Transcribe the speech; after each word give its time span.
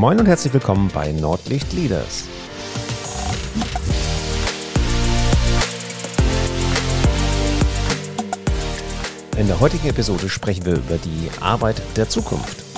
Moin 0.00 0.18
und 0.18 0.24
herzlich 0.24 0.54
willkommen 0.54 0.90
bei 0.94 1.12
Nordlicht 1.12 1.74
Leaders. 1.74 2.24
In 9.36 9.46
der 9.46 9.60
heutigen 9.60 9.88
Episode 9.88 10.30
sprechen 10.30 10.64
wir 10.64 10.76
über 10.76 10.96
die 10.96 11.28
Arbeit 11.42 11.82
der 11.98 12.08
Zukunft. 12.08 12.69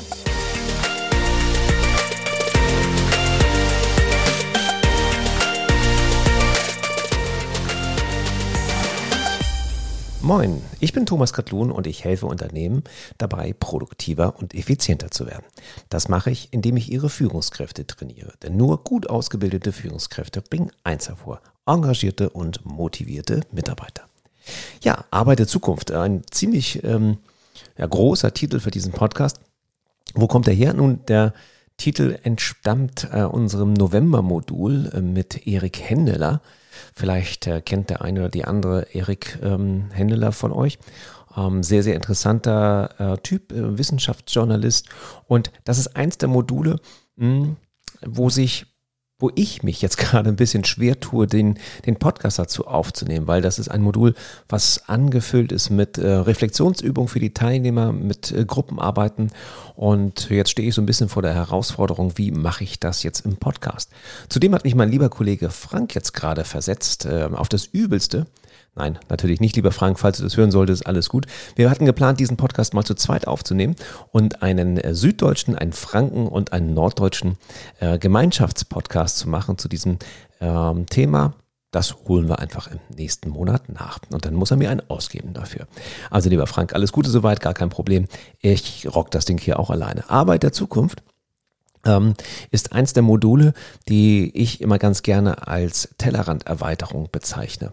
Moin, 10.24 10.62
ich 10.78 10.92
bin 10.92 11.04
Thomas 11.04 11.32
Katlun 11.32 11.72
und 11.72 11.88
ich 11.88 12.04
helfe 12.04 12.26
Unternehmen 12.26 12.84
dabei, 13.18 13.52
produktiver 13.58 14.36
und 14.38 14.54
effizienter 14.54 15.10
zu 15.10 15.26
werden. 15.26 15.44
Das 15.88 16.08
mache 16.08 16.30
ich, 16.30 16.46
indem 16.52 16.76
ich 16.76 16.92
ihre 16.92 17.10
Führungskräfte 17.10 17.84
trainiere. 17.88 18.32
Denn 18.40 18.56
nur 18.56 18.84
gut 18.84 19.10
ausgebildete 19.10 19.72
Führungskräfte 19.72 20.40
bringen 20.40 20.70
eins 20.84 21.08
hervor, 21.08 21.40
engagierte 21.66 22.30
und 22.30 22.64
motivierte 22.64 23.40
Mitarbeiter. 23.50 24.04
Ja, 24.82 25.04
Arbeit 25.10 25.40
der 25.40 25.48
Zukunft, 25.48 25.90
ein 25.90 26.22
ziemlich 26.30 26.84
ähm, 26.84 27.18
ja, 27.76 27.86
großer 27.86 28.32
Titel 28.32 28.60
für 28.60 28.70
diesen 28.70 28.92
Podcast. 28.92 29.40
Wo 30.14 30.28
kommt 30.28 30.46
er 30.46 30.54
her? 30.54 30.72
Nun, 30.72 31.04
der 31.08 31.34
Titel 31.76 32.18
entstammt 32.22 33.08
äh, 33.12 33.22
unserem 33.22 33.72
November-Modul 33.72 34.90
äh, 34.94 35.00
mit 35.00 35.46
Erik 35.46 35.80
Händeler 35.80 36.40
Vielleicht 36.94 37.46
äh, 37.46 37.60
kennt 37.60 37.90
der 37.90 38.02
eine 38.02 38.20
oder 38.20 38.28
die 38.28 38.44
andere 38.44 38.86
Erik 38.92 39.38
ähm, 39.42 39.90
Händeler 39.92 40.32
von 40.32 40.52
euch. 40.52 40.78
Ähm, 41.36 41.62
sehr, 41.62 41.82
sehr 41.82 41.94
interessanter 41.94 42.94
äh, 42.98 43.18
Typ, 43.18 43.52
äh, 43.52 43.78
Wissenschaftsjournalist. 43.78 44.88
Und 45.26 45.50
das 45.64 45.78
ist 45.78 45.96
eins 45.96 46.18
der 46.18 46.28
Module, 46.28 46.80
mh, 47.16 47.26
hm, 47.26 47.56
wo 48.06 48.30
sich 48.30 48.66
wo 49.22 49.30
ich 49.34 49.62
mich 49.62 49.80
jetzt 49.80 49.96
gerade 49.98 50.28
ein 50.28 50.36
bisschen 50.36 50.64
schwer 50.64 51.00
tue, 51.00 51.26
den, 51.26 51.58
den 51.86 51.96
Podcast 51.96 52.38
dazu 52.38 52.66
aufzunehmen, 52.66 53.26
weil 53.26 53.40
das 53.40 53.58
ist 53.58 53.70
ein 53.70 53.80
Modul, 53.80 54.14
was 54.48 54.88
angefüllt 54.88 55.52
ist 55.52 55.70
mit 55.70 55.96
äh, 55.96 56.06
Reflexionsübungen 56.12 57.08
für 57.08 57.20
die 57.20 57.32
Teilnehmer, 57.32 57.92
mit 57.92 58.32
äh, 58.32 58.44
Gruppenarbeiten. 58.44 59.30
Und 59.76 60.28
jetzt 60.28 60.50
stehe 60.50 60.68
ich 60.68 60.74
so 60.74 60.82
ein 60.82 60.86
bisschen 60.86 61.08
vor 61.08 61.22
der 61.22 61.34
Herausforderung, 61.34 62.12
wie 62.16 62.30
mache 62.30 62.64
ich 62.64 62.78
das 62.78 63.02
jetzt 63.02 63.24
im 63.24 63.36
Podcast? 63.36 63.90
Zudem 64.28 64.54
hat 64.54 64.64
mich 64.64 64.74
mein 64.74 64.90
lieber 64.90 65.08
Kollege 65.08 65.50
Frank 65.50 65.94
jetzt 65.94 66.12
gerade 66.12 66.44
versetzt 66.44 67.06
äh, 67.06 67.28
auf 67.32 67.48
das 67.48 67.66
Übelste. 67.66 68.26
Nein, 68.74 68.98
natürlich 69.10 69.40
nicht, 69.40 69.54
lieber 69.56 69.70
Frank, 69.70 69.98
falls 69.98 70.16
du 70.16 70.22
das 70.22 70.36
hören 70.36 70.50
solltest, 70.50 70.86
alles 70.86 71.10
gut. 71.10 71.26
Wir 71.56 71.68
hatten 71.68 71.84
geplant, 71.84 72.20
diesen 72.20 72.38
Podcast 72.38 72.72
mal 72.72 72.84
zu 72.84 72.94
zweit 72.94 73.26
aufzunehmen 73.26 73.76
und 74.12 74.42
einen 74.42 74.78
äh, 74.78 74.94
süddeutschen, 74.94 75.56
einen 75.56 75.74
Franken 75.74 76.26
und 76.26 76.54
einen 76.54 76.72
norddeutschen 76.72 77.36
äh, 77.80 77.98
Gemeinschaftspodcast 77.98 79.18
zu 79.18 79.28
machen 79.28 79.58
zu 79.58 79.68
diesem 79.68 79.98
ähm, 80.40 80.86
Thema. 80.86 81.34
Das 81.70 81.96
holen 82.06 82.28
wir 82.28 82.38
einfach 82.38 82.66
im 82.66 82.78
nächsten 82.94 83.28
Monat 83.28 83.68
nach. 83.68 83.98
Und 84.10 84.24
dann 84.24 84.34
muss 84.34 84.50
er 84.50 84.56
mir 84.56 84.70
einen 84.70 84.88
ausgeben 84.88 85.34
dafür. 85.34 85.66
Also 86.10 86.30
lieber 86.30 86.46
Frank, 86.46 86.74
alles 86.74 86.92
Gute 86.92 87.10
soweit, 87.10 87.40
gar 87.40 87.54
kein 87.54 87.70
Problem. 87.70 88.06
Ich 88.40 88.86
rock 88.94 89.10
das 89.10 89.26
Ding 89.26 89.38
hier 89.38 89.60
auch 89.60 89.70
alleine. 89.70 90.08
Arbeit 90.08 90.42
der 90.42 90.52
Zukunft 90.52 91.02
ähm, 91.84 92.14
ist 92.50 92.72
eins 92.72 92.92
der 92.92 93.02
Module, 93.02 93.54
die 93.88 94.30
ich 94.36 94.60
immer 94.60 94.78
ganz 94.78 95.02
gerne 95.02 95.46
als 95.46 95.88
Tellerranderweiterung 95.98 97.08
bezeichne. 97.10 97.72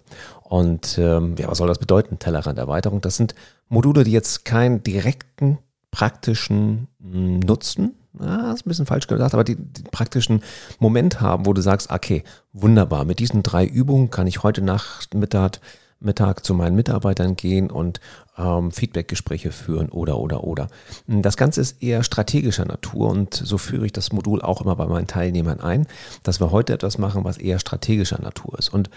Und 0.50 0.98
ähm, 0.98 1.36
ja, 1.38 1.48
was 1.48 1.60
soll 1.60 1.68
das 1.68 1.78
bedeuten, 1.78 2.18
Tellerranderweiterung? 2.18 3.02
Das 3.02 3.18
sind 3.18 3.36
Module, 3.68 4.04
die 4.04 4.12
jetzt 4.12 4.46
keinen 4.46 4.82
direkten 4.82 5.60
praktischen 5.92 6.88
hm, 7.00 7.40
Nutzen, 7.42 7.94
na, 8.14 8.52
ist 8.54 8.66
ein 8.66 8.70
bisschen 8.70 8.88
falsch 8.88 9.06
gesagt, 9.06 9.36
aber 9.36 9.44
die, 9.44 9.56
die 9.56 9.84
praktischen 9.84 10.42
Moment 10.80 11.22
haben, 11.22 11.46
wo 11.46 11.54
du 11.54 11.62
sagst, 11.62 11.92
okay, 11.92 12.24
wunderbar, 12.52 13.06
mit 13.06 13.20
diesen 13.20 13.44
drei 13.44 13.64
Übungen 13.64 14.10
kann 14.10 14.26
ich 14.26 14.42
heute 14.42 14.64
Nachmittag 14.64 15.60
Mittag 16.00 16.46
zu 16.46 16.54
meinen 16.54 16.76
Mitarbeitern 16.76 17.36
gehen 17.36 17.70
und 17.70 18.00
ähm, 18.38 18.72
Feedbackgespräche 18.72 19.52
führen 19.52 19.90
oder 19.90 20.18
oder 20.18 20.46
oder. 20.46 20.70
Das 21.08 21.36
Ganze 21.38 21.62
ist 21.62 21.84
eher 21.84 22.04
strategischer 22.04 22.66
Natur 22.66 23.10
und 23.10 23.34
so 23.34 23.58
führe 23.58 23.86
ich 23.86 23.92
das 23.92 24.14
Modul 24.14 24.42
auch 24.42 24.62
immer 24.62 24.78
bei 24.78 24.88
meinen 24.88 25.08
Teilnehmern 25.08 25.60
ein, 25.60 25.88
dass 26.24 26.40
wir 26.40 26.52
heute 26.52 26.74
etwas 26.74 26.98
machen, 26.98 27.26
was 27.26 27.38
eher 27.38 27.60
strategischer 27.60 28.22
Natur 28.22 28.58
ist. 28.58 28.70
Und 28.74 28.90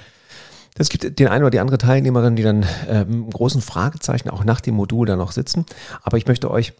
es 0.79 0.89
gibt 0.89 1.19
den 1.19 1.29
einen 1.29 1.45
oder 1.45 1.51
die 1.51 1.61
andere 1.61 1.79
Teilnehmerin, 1.79 2.37
die 2.37 2.43
dann 2.43 2.63
äh, 2.89 3.05
großen 3.05 3.61
Fragezeichen 3.61 4.31
auch 4.31 4.45
nach 4.45 4.61
dem 4.61 4.75
Modul 4.75 5.07
da 5.07 5.17
noch 5.17 5.33
sitzen. 5.33 5.67
Aber 6.03 6.17
ich 6.17 6.27
möchte 6.27 6.51
euch 6.51 6.73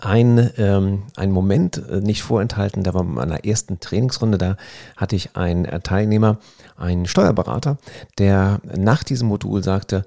ein, 0.00 0.50
ähm, 0.58 1.04
ein 1.14 1.30
Moment 1.30 1.76
äh, 1.88 2.00
nicht 2.00 2.22
vorenthalten, 2.22 2.82
da 2.82 2.94
war 2.94 3.02
in 3.02 3.14
meiner 3.14 3.44
ersten 3.44 3.78
Trainingsrunde, 3.78 4.38
da 4.38 4.56
hatte 4.96 5.14
ich 5.14 5.36
einen 5.36 5.64
äh, 5.64 5.80
Teilnehmer, 5.80 6.38
einen 6.76 7.06
Steuerberater, 7.06 7.78
der 8.18 8.60
nach 8.76 9.04
diesem 9.04 9.28
Modul 9.28 9.62
sagte 9.62 10.04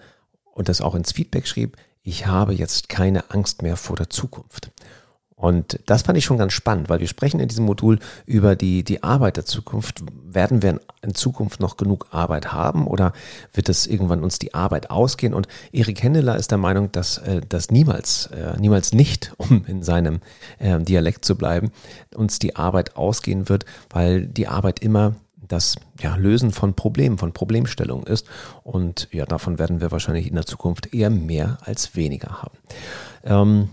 und 0.54 0.68
das 0.68 0.82
auch 0.82 0.96
ins 0.96 1.14
Feedback 1.14 1.48
schrieb, 1.48 1.78
ich 2.04 2.28
habe 2.28 2.54
jetzt 2.54 2.90
keine 2.90 3.32
Angst 3.32 3.62
mehr 3.62 3.78
vor 3.78 3.96
der 3.96 4.10
Zukunft. 4.10 4.72
Und 5.40 5.80
das 5.86 6.02
fand 6.02 6.18
ich 6.18 6.26
schon 6.26 6.38
ganz 6.38 6.52
spannend, 6.52 6.90
weil 6.90 7.00
wir 7.00 7.08
sprechen 7.08 7.40
in 7.40 7.48
diesem 7.48 7.64
Modul 7.64 8.00
über 8.26 8.58
die, 8.58 8.84
die 8.84 9.04
Arbeit 9.04 9.38
der 9.38 9.46
Zukunft. 9.46 10.04
Werden 10.26 10.62
wir 10.62 10.82
in 11.02 11.16
Zukunft 11.16 11.62
noch 11.62 11.78
genug 11.78 12.08
Arbeit 12.12 12.52
haben 12.52 12.86
oder 12.86 13.14
wird 13.54 13.70
es 13.70 13.88
irgendwann 13.88 14.22
uns 14.22 14.38
die 14.38 14.54
Arbeit 14.54 14.92
ausgehen? 14.92 15.34
Und 15.34 15.48
Erik 15.72 16.04
Hendeler 16.04 16.36
ist 16.36 16.52
der 16.52 16.58
Meinung, 16.58 16.92
dass 16.92 17.20
äh, 17.20 17.40
das 17.48 17.72
niemals, 17.72 18.26
äh, 18.28 18.60
niemals 18.60 18.92
nicht, 18.92 19.32
um 19.38 19.64
in 19.66 19.82
seinem 19.82 20.20
äh, 20.58 20.78
Dialekt 20.78 21.24
zu 21.24 21.38
bleiben, 21.38 21.72
uns 22.14 22.40
die 22.40 22.58
Arbeit 22.58 22.98
ausgehen 22.98 23.48
wird, 23.48 23.64
weil 23.90 24.28
die 24.28 24.50
Arbeit 24.50 24.82
immer 24.82 25.16
das 25.38 25.78
ja, 26.02 26.18
Lösen 26.18 26.52
von 26.52 26.74
Problemen, 26.74 27.18
von 27.18 27.32
Problemstellungen 27.32 28.06
ist. 28.06 28.28
Und 28.64 29.08
ja, 29.14 29.26
davon 29.26 29.58
werden 29.58 29.80
wir 29.80 29.90
wahrscheinlich 29.92 30.28
in 30.28 30.36
der 30.36 30.46
Zukunft 30.46 30.94
eher 30.94 31.10
mehr 31.10 31.60
als 31.62 31.96
weniger 31.96 32.42
haben. 32.42 32.58
Ähm, 33.24 33.70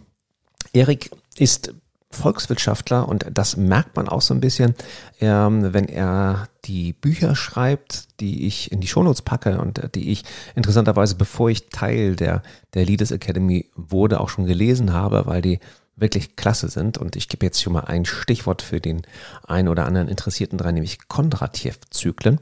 Erik 0.72 1.10
ist 1.38 1.74
Volkswirtschaftler 2.10 3.08
und 3.08 3.26
das 3.32 3.56
merkt 3.56 3.96
man 3.96 4.08
auch 4.08 4.22
so 4.22 4.32
ein 4.32 4.40
bisschen, 4.40 4.74
ähm, 5.20 5.72
wenn 5.72 5.88
er 5.88 6.48
die 6.64 6.92
Bücher 6.92 7.34
schreibt, 7.34 8.20
die 8.20 8.46
ich 8.46 8.72
in 8.72 8.80
die 8.80 8.86
Shownotes 8.86 9.22
packe 9.22 9.60
und 9.60 9.94
die 9.94 10.10
ich 10.10 10.24
interessanterweise, 10.54 11.16
bevor 11.16 11.50
ich 11.50 11.68
Teil 11.68 12.16
der, 12.16 12.42
der 12.74 12.84
Leaders 12.84 13.10
Academy 13.10 13.66
wurde, 13.74 14.20
auch 14.20 14.28
schon 14.28 14.46
gelesen 14.46 14.92
habe, 14.92 15.26
weil 15.26 15.42
die 15.42 15.60
wirklich 15.96 16.36
klasse 16.36 16.68
sind. 16.68 16.98
Und 16.98 17.16
ich 17.16 17.28
gebe 17.28 17.44
jetzt 17.44 17.62
schon 17.62 17.72
mal 17.72 17.84
ein 17.84 18.04
Stichwort 18.04 18.62
für 18.62 18.80
den 18.80 19.02
einen 19.46 19.68
oder 19.68 19.86
anderen 19.86 20.08
Interessierten 20.08 20.58
dran, 20.58 20.74
nämlich 20.74 21.08
Kondratjew-Zyklen. 21.08 22.40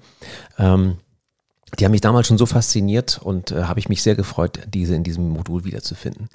Ähm, 0.59 0.99
die 1.79 1.85
haben 1.85 1.93
mich 1.93 2.01
damals 2.01 2.27
schon 2.27 2.39
so 2.39 2.47
fasziniert 2.47 3.21
und 3.23 3.51
äh, 3.51 3.65
habe 3.65 3.81
ich 3.81 3.89
mich 3.89 4.03
sehr 4.03 4.15
gefreut, 4.15 4.61
diese 4.69 4.95
in 4.95 5.05
diesem 5.05 5.29
Modul 5.29 5.65
wiederzufinden. 5.65 6.29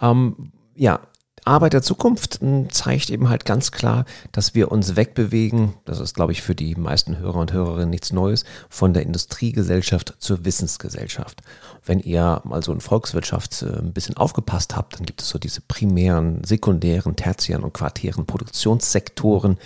Ähm, 0.00 0.52
ja, 0.74 1.00
Arbeit 1.44 1.72
der 1.72 1.82
Zukunft 1.82 2.40
hm, 2.40 2.70
zeigt 2.70 3.10
eben 3.10 3.28
halt 3.28 3.44
ganz 3.44 3.72
klar, 3.72 4.04
dass 4.30 4.54
wir 4.54 4.70
uns 4.70 4.94
wegbewegen, 4.96 5.74
das 5.84 5.98
ist, 5.98 6.14
glaube 6.14 6.32
ich, 6.32 6.42
für 6.42 6.54
die 6.54 6.76
meisten 6.76 7.18
Hörer 7.18 7.40
und 7.40 7.52
Hörerinnen 7.52 7.90
nichts 7.90 8.12
Neues, 8.12 8.44
von 8.68 8.94
der 8.94 9.02
Industriegesellschaft 9.02 10.14
zur 10.18 10.44
Wissensgesellschaft. 10.44 11.42
Wenn 11.84 11.98
ihr 11.98 12.40
mal 12.44 12.62
so 12.62 12.72
in 12.72 12.80
Volkswirtschaft 12.80 13.62
äh, 13.62 13.78
ein 13.78 13.92
bisschen 13.92 14.16
aufgepasst 14.16 14.76
habt, 14.76 14.98
dann 14.98 15.06
gibt 15.06 15.20
es 15.22 15.28
so 15.28 15.38
diese 15.38 15.60
primären, 15.60 16.44
sekundären, 16.44 17.16
tertiären 17.16 17.64
und 17.64 17.74
quartären 17.74 18.24
Produktionssektoren. 18.24 19.58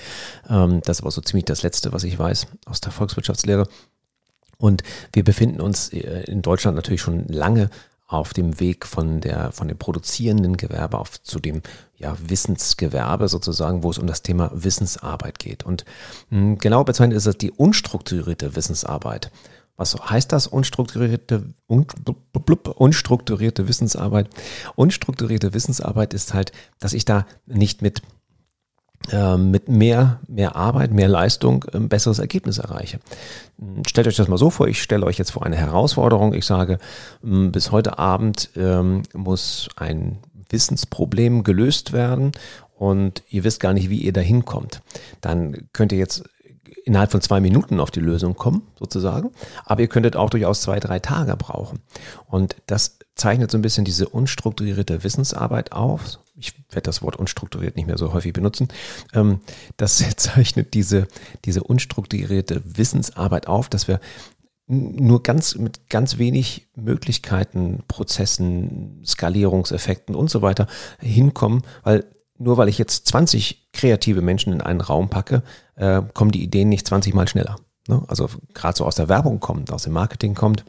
Ähm, 0.48 0.80
das 0.84 0.98
ist 0.98 1.02
aber 1.02 1.10
so 1.10 1.20
ziemlich 1.20 1.44
das 1.44 1.62
Letzte, 1.62 1.92
was 1.92 2.04
ich 2.04 2.18
weiß 2.18 2.46
aus 2.64 2.80
der 2.80 2.92
Volkswirtschaftslehre. 2.92 3.68
Und 4.58 4.82
wir 5.12 5.24
befinden 5.24 5.60
uns 5.60 5.92
äh, 5.92 6.24
in 6.24 6.40
Deutschland 6.40 6.76
natürlich 6.76 7.02
schon 7.02 7.26
lange 7.28 7.68
auf 8.06 8.32
dem 8.32 8.60
Weg 8.60 8.86
von 8.86 9.20
der, 9.20 9.50
von 9.52 9.68
dem 9.68 9.78
produzierenden 9.78 10.56
Gewerbe 10.56 10.98
auf 10.98 11.20
zu 11.22 11.40
dem 11.40 11.62
ja, 11.96 12.16
Wissensgewerbe 12.28 13.28
sozusagen, 13.28 13.82
wo 13.82 13.90
es 13.90 13.98
um 13.98 14.06
das 14.06 14.22
Thema 14.22 14.50
Wissensarbeit 14.54 15.38
geht. 15.38 15.64
Und 15.64 15.84
mh, 16.30 16.38
hm, 16.38 16.58
genau 16.58 16.84
bezeichnet 16.84 17.16
ist 17.16 17.26
das 17.26 17.38
die 17.38 17.50
unstrukturierte 17.50 18.54
Wissensarbeit. 18.54 19.32
Was 19.76 19.94
heißt 19.94 20.32
das? 20.32 20.46
Unstrukturierte, 20.46 21.54
un, 21.68 21.86
blub, 22.32 22.68
unstrukturierte 22.68 23.68
Wissensarbeit. 23.68 24.30
Unstrukturierte 24.74 25.52
Wissensarbeit 25.52 26.14
ist 26.14 26.32
halt, 26.32 26.52
dass 26.78 26.94
ich 26.94 27.04
da 27.04 27.26
nicht 27.46 27.82
mit 27.82 28.02
mit 29.36 29.68
mehr, 29.68 30.20
mehr 30.28 30.56
Arbeit, 30.56 30.92
mehr 30.92 31.08
Leistung 31.08 31.64
ein 31.72 31.82
ähm, 31.82 31.88
besseres 31.88 32.18
Ergebnis 32.18 32.58
erreiche. 32.58 32.98
Hm, 33.58 33.82
stellt 33.86 34.06
euch 34.06 34.16
das 34.16 34.28
mal 34.28 34.38
so 34.38 34.50
vor, 34.50 34.68
ich 34.68 34.82
stelle 34.82 35.06
euch 35.06 35.18
jetzt 35.18 35.30
vor 35.32 35.44
eine 35.44 35.56
Herausforderung. 35.56 36.34
Ich 36.34 36.46
sage, 36.46 36.78
hm, 37.22 37.52
bis 37.52 37.70
heute 37.70 37.98
Abend 37.98 38.50
ähm, 38.56 39.02
muss 39.14 39.68
ein 39.76 40.18
Wissensproblem 40.50 41.44
gelöst 41.44 41.92
werden 41.92 42.32
und 42.78 43.22
ihr 43.30 43.44
wisst 43.44 43.60
gar 43.60 43.72
nicht, 43.72 43.90
wie 43.90 44.00
ihr 44.00 44.12
da 44.12 44.20
hinkommt. 44.20 44.82
Dann 45.20 45.68
könnt 45.72 45.92
ihr 45.92 45.98
jetzt 45.98 46.24
innerhalb 46.84 47.10
von 47.10 47.20
zwei 47.20 47.40
Minuten 47.40 47.80
auf 47.80 47.90
die 47.90 48.00
Lösung 48.00 48.34
kommen, 48.34 48.62
sozusagen. 48.78 49.30
Aber 49.64 49.80
ihr 49.80 49.88
könntet 49.88 50.16
auch 50.16 50.30
durchaus 50.30 50.62
zwei, 50.62 50.80
drei 50.80 50.98
Tage 50.98 51.36
brauchen. 51.36 51.80
Und 52.26 52.56
das 52.66 52.98
zeichnet 53.14 53.50
so 53.50 53.58
ein 53.58 53.62
bisschen 53.62 53.84
diese 53.84 54.08
unstrukturierte 54.08 55.02
Wissensarbeit 55.02 55.72
auf. 55.72 56.18
Ich 56.36 56.54
werde 56.70 56.82
das 56.82 57.02
Wort 57.02 57.16
unstrukturiert 57.16 57.76
nicht 57.76 57.86
mehr 57.86 57.98
so 57.98 58.12
häufig 58.12 58.32
benutzen. 58.32 58.68
Ähm, 59.14 59.40
das 59.76 60.04
zeichnet 60.16 60.74
diese, 60.74 61.08
diese 61.44 61.62
unstrukturierte 61.62 62.62
Wissensarbeit 62.64 63.48
auf, 63.48 63.68
dass 63.68 63.88
wir 63.88 64.00
nur 64.68 65.22
ganz 65.22 65.54
mit 65.54 65.88
ganz 65.88 66.18
wenig 66.18 66.68
Möglichkeiten, 66.74 67.84
Prozessen, 67.86 69.00
Skalierungseffekten 69.04 70.14
und 70.14 70.28
so 70.28 70.42
weiter 70.42 70.66
hinkommen, 70.98 71.62
weil 71.84 72.04
nur 72.38 72.56
weil 72.56 72.68
ich 72.68 72.78
jetzt 72.78 73.06
20 73.08 73.68
kreative 73.72 74.22
Menschen 74.22 74.52
in 74.52 74.60
einen 74.60 74.80
Raum 74.80 75.08
packe, 75.08 75.42
äh, 75.76 76.02
kommen 76.14 76.30
die 76.30 76.42
Ideen 76.42 76.68
nicht 76.68 76.86
20 76.86 77.14
Mal 77.14 77.28
schneller. 77.28 77.56
Ne? 77.88 78.02
Also 78.08 78.28
gerade 78.54 78.76
so 78.76 78.84
aus 78.84 78.96
der 78.96 79.08
Werbung 79.08 79.40
kommt, 79.40 79.72
aus 79.72 79.84
dem 79.84 79.92
Marketing 79.92 80.34
kommt. 80.34 80.64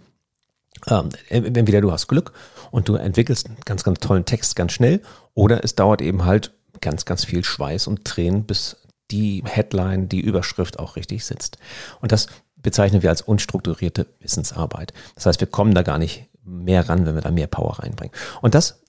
Ähm, 0.87 1.09
entweder 1.29 1.81
du 1.81 1.91
hast 1.91 2.07
Glück 2.07 2.33
und 2.69 2.87
du 2.87 2.95
entwickelst 2.95 3.47
einen 3.47 3.57
ganz, 3.65 3.83
ganz 3.83 3.99
tollen 3.99 4.25
Text 4.25 4.55
ganz 4.55 4.73
schnell 4.73 5.01
oder 5.33 5.63
es 5.63 5.75
dauert 5.75 6.01
eben 6.01 6.25
halt 6.25 6.53
ganz, 6.81 7.05
ganz 7.05 7.25
viel 7.25 7.43
Schweiß 7.43 7.87
und 7.87 8.05
Tränen, 8.05 8.43
bis 8.43 8.77
die 9.09 9.43
Headline, 9.45 10.07
die 10.07 10.19
Überschrift 10.19 10.77
auch 10.77 10.95
richtig 10.95 11.25
sitzt. 11.25 11.57
Und 12.01 12.11
das 12.11 12.27
bezeichnen 12.57 13.01
wir 13.01 13.09
als 13.09 13.21
unstrukturierte 13.21 14.07
Wissensarbeit. 14.19 14.93
Das 15.15 15.25
heißt, 15.25 15.39
wir 15.39 15.47
kommen 15.47 15.73
da 15.73 15.81
gar 15.81 15.97
nicht 15.97 16.27
mehr 16.47 16.87
ran, 16.87 17.05
wenn 17.05 17.15
wir 17.15 17.21
da 17.21 17.31
mehr 17.31 17.47
Power 17.47 17.79
reinbringen. 17.79 18.15
Und 18.41 18.55
das, 18.55 18.81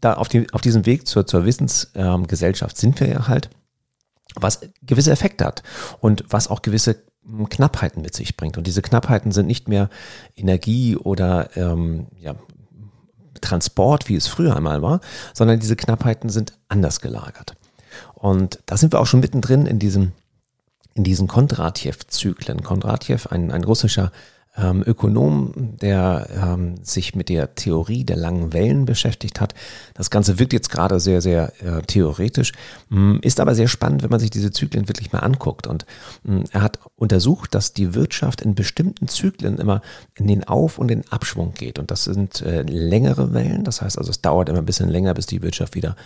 da 0.00 0.14
auf, 0.14 0.28
die, 0.28 0.52
auf 0.52 0.60
diesem 0.60 0.86
Weg 0.86 1.06
zur, 1.06 1.26
zur 1.26 1.44
Wissensgesellschaft 1.44 2.76
sind 2.76 3.00
wir 3.00 3.08
ja 3.08 3.28
halt, 3.28 3.50
was 4.34 4.60
gewisse 4.82 5.10
Effekte 5.10 5.44
hat 5.44 5.62
und 6.00 6.24
was 6.28 6.48
auch 6.48 6.62
gewisse 6.62 7.02
hm, 7.24 7.48
Knappheiten 7.48 8.02
mit 8.02 8.14
sich 8.14 8.36
bringt. 8.36 8.58
Und 8.58 8.66
diese 8.66 8.82
Knappheiten 8.82 9.32
sind 9.32 9.46
nicht 9.46 9.68
mehr 9.68 9.88
Energie 10.36 10.96
oder 10.96 11.56
ähm, 11.56 12.08
ja, 12.18 12.34
Transport, 13.40 14.08
wie 14.08 14.16
es 14.16 14.26
früher 14.26 14.56
einmal 14.56 14.82
war, 14.82 15.00
sondern 15.32 15.58
diese 15.58 15.76
Knappheiten 15.76 16.28
sind 16.28 16.52
anders 16.68 17.00
gelagert. 17.00 17.54
Und 18.14 18.60
da 18.66 18.76
sind 18.76 18.92
wir 18.92 19.00
auch 19.00 19.06
schon 19.06 19.20
mittendrin 19.20 19.66
in 19.66 19.78
diesem 19.78 20.12
in 20.96 21.04
diesen 21.04 21.28
Kondratjew-Zyklen. 21.28 22.62
Kondratjew, 22.62 23.18
ein, 23.28 23.52
ein 23.52 23.64
russischer 23.64 24.10
ähm, 24.56 24.82
Ökonom, 24.86 25.52
der 25.80 26.28
ähm, 26.34 26.76
sich 26.82 27.14
mit 27.14 27.28
der 27.28 27.54
Theorie 27.54 28.04
der 28.04 28.16
langen 28.16 28.52
Wellen 28.52 28.86
beschäftigt 28.86 29.40
hat. 29.40 29.54
Das 29.94 30.10
Ganze 30.10 30.38
wirkt 30.38 30.52
jetzt 30.52 30.70
gerade 30.70 30.98
sehr, 31.00 31.20
sehr 31.20 31.52
äh, 31.62 31.82
theoretisch, 31.82 32.52
mm, 32.88 33.16
ist 33.22 33.40
aber 33.40 33.54
sehr 33.54 33.68
spannend, 33.68 34.02
wenn 34.02 34.10
man 34.10 34.20
sich 34.20 34.30
diese 34.30 34.50
Zyklen 34.50 34.88
wirklich 34.88 35.12
mal 35.12 35.20
anguckt. 35.20 35.66
Und 35.66 35.86
mh, 36.24 36.36
mm, 36.40 36.44
er 36.52 36.62
hat 36.62 36.78
untersucht, 36.96 37.54
dass 37.54 37.72
die 37.72 37.94
Wirtschaft 37.94 38.40
in 38.40 38.54
bestimmten 38.54 39.08
Zyklen 39.08 39.58
immer 39.58 39.82
in 40.14 40.26
den 40.26 40.44
Auf- 40.44 40.78
und 40.78 40.88
den 40.88 41.10
Abschwung 41.10 41.54
geht. 41.54 41.78
Und 41.78 41.90
das 41.90 42.04
sind 42.04 42.40
äh, 42.42 42.62
längere 42.62 43.34
Wellen. 43.34 43.64
Das 43.64 43.82
heißt 43.82 43.98
also, 43.98 44.10
es 44.10 44.22
dauert 44.22 44.48
immer 44.48 44.58
ein 44.58 44.66
bisschen 44.66 44.88
länger, 44.88 45.14
bis 45.14 45.26
die 45.26 45.42
Wirtschaft 45.42 45.74
wieder 45.74 45.96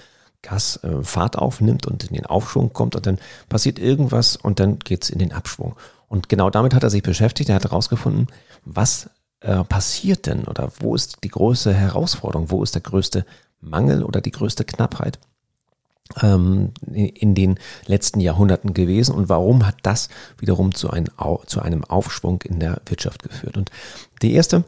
Gas 0.43 0.81
äh, 0.83 1.03
Fahrt 1.03 1.37
aufnimmt 1.37 1.87
und 1.87 2.05
in 2.05 2.15
den 2.15 2.27
Aufschwung 2.27 2.73
kommt 2.73 2.97
und 2.97 3.07
dann 3.07 3.19
passiert 3.49 3.79
irgendwas 3.79 4.37
und 4.37 4.59
dann 4.59 4.79
geht's 4.79 5.11
in 5.11 5.19
den 5.19 5.33
Abschwung. 5.33 5.77
Und 6.11 6.29
genau 6.29 6.51
damit 6.51 6.75
hat 6.75 6.83
er 6.83 6.91
sich 6.91 7.05
beschäftigt. 7.05 7.49
Er 7.51 7.55
hat 7.55 7.65
herausgefunden, 7.65 8.27
was 8.65 9.09
äh, 9.41 9.63
passiert 9.63 10.27
denn 10.27 10.45
oder 10.45 10.73
wo 10.81 10.97
ist 10.97 11.19
die 11.23 11.29
größte 11.29 11.73
Herausforderung, 11.73 12.51
wo 12.51 12.65
ist 12.65 12.75
der 12.75 12.83
größte 12.83 13.25
Mangel 13.61 14.03
oder 14.03 14.21
die 14.21 14.33
größte 14.33 14.65
Knappheit 14.65 15.21
ähm, 16.21 16.73
in 16.93 17.37
den 17.37 17.61
letzten 17.87 18.19
Jahrhunderten 18.19 18.75
gewesen 18.75 19.15
und 19.15 19.29
warum 19.29 19.65
hat 19.65 19.77
das 19.85 20.09
wiederum 20.37 20.75
zu, 20.75 20.91
ein, 20.91 21.09
zu 21.47 21.63
einem 21.63 21.85
Aufschwung 21.85 22.43
in 22.43 22.59
der 22.59 22.83
Wirtschaft 22.87 23.23
geführt. 23.23 23.57
Und 23.57 23.71
die 24.21 24.35
erste 24.35 24.65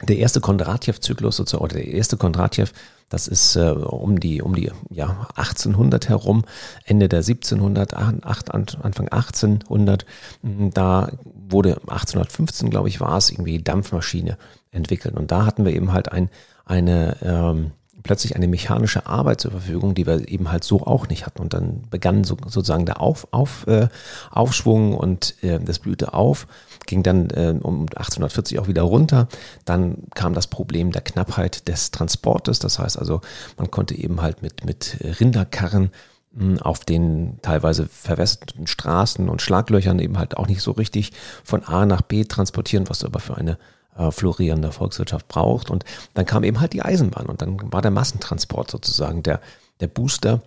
der 0.00 0.18
erste 0.18 0.40
Kondratjew-Zyklus 0.40 1.36
sozusagen, 1.36 1.64
oder 1.64 1.74
der 1.76 1.86
erste 1.86 2.16
Kondratjew, 2.16 2.66
das 3.10 3.28
ist 3.28 3.56
äh, 3.56 3.70
um 3.70 4.18
die, 4.18 4.40
um 4.40 4.54
die 4.54 4.70
ja, 4.88 5.28
1800 5.36 6.08
herum, 6.08 6.44
Ende 6.84 7.08
der 7.08 7.18
1700, 7.18 7.92
Anfang 7.94 9.08
1800. 9.08 10.06
Da 10.42 11.12
wurde 11.24 11.74
1815, 11.74 12.70
glaube 12.70 12.88
ich, 12.88 13.00
war 13.00 13.18
es, 13.18 13.30
irgendwie 13.30 13.58
Dampfmaschine 13.58 14.38
entwickelt. 14.70 15.14
Und 15.14 15.30
da 15.30 15.44
hatten 15.44 15.66
wir 15.66 15.74
eben 15.74 15.92
halt 15.92 16.10
ein, 16.10 16.30
eine, 16.64 17.18
ähm, 17.22 17.72
plötzlich 18.02 18.36
eine 18.36 18.48
mechanische 18.48 19.06
Arbeit 19.06 19.40
zur 19.40 19.52
Verfügung, 19.52 19.94
die 19.94 20.06
wir 20.06 20.28
eben 20.28 20.50
halt 20.50 20.64
so 20.64 20.80
auch 20.80 21.08
nicht 21.08 21.26
hatten. 21.26 21.40
Und 21.40 21.54
dann 21.54 21.82
begann 21.90 22.24
so, 22.24 22.36
sozusagen 22.46 22.86
der 22.86 23.00
auf, 23.00 23.28
auf, 23.30 23.66
äh, 23.66 23.88
Aufschwung 24.30 24.94
und 24.94 25.34
äh, 25.42 25.60
das 25.60 25.78
blühte 25.78 26.14
auf, 26.14 26.46
ging 26.86 27.02
dann 27.02 27.30
äh, 27.30 27.54
um 27.60 27.82
1840 27.82 28.58
auch 28.58 28.68
wieder 28.68 28.82
runter. 28.82 29.28
Dann 29.64 30.04
kam 30.14 30.34
das 30.34 30.46
Problem 30.46 30.92
der 30.92 31.02
Knappheit 31.02 31.68
des 31.68 31.90
Transportes. 31.90 32.58
Das 32.58 32.78
heißt 32.78 32.98
also, 32.98 33.20
man 33.56 33.70
konnte 33.70 33.94
eben 33.94 34.20
halt 34.20 34.42
mit, 34.42 34.64
mit 34.64 34.98
Rinderkarren 35.20 35.90
hm, 36.36 36.60
auf 36.60 36.80
den 36.80 37.38
teilweise 37.42 37.86
verwässerten 37.86 38.66
Straßen 38.66 39.28
und 39.28 39.42
Schlaglöchern 39.42 39.98
eben 39.98 40.18
halt 40.18 40.36
auch 40.36 40.46
nicht 40.48 40.62
so 40.62 40.72
richtig 40.72 41.12
von 41.44 41.64
A 41.64 41.86
nach 41.86 42.02
B 42.02 42.24
transportieren, 42.24 42.88
was 42.88 43.04
aber 43.04 43.20
für 43.20 43.36
eine 43.36 43.58
äh, 43.96 44.10
florierende 44.10 44.72
Volkswirtschaft 44.72 45.28
braucht. 45.28 45.70
Und 45.70 45.84
dann 46.14 46.26
kam 46.26 46.44
eben 46.44 46.60
halt 46.60 46.72
die 46.72 46.82
Eisenbahn 46.82 47.26
und 47.26 47.42
dann 47.42 47.72
war 47.72 47.82
der 47.82 47.90
Massentransport 47.90 48.70
sozusagen 48.70 49.22
der, 49.22 49.40
der 49.80 49.88
Booster, 49.88 50.42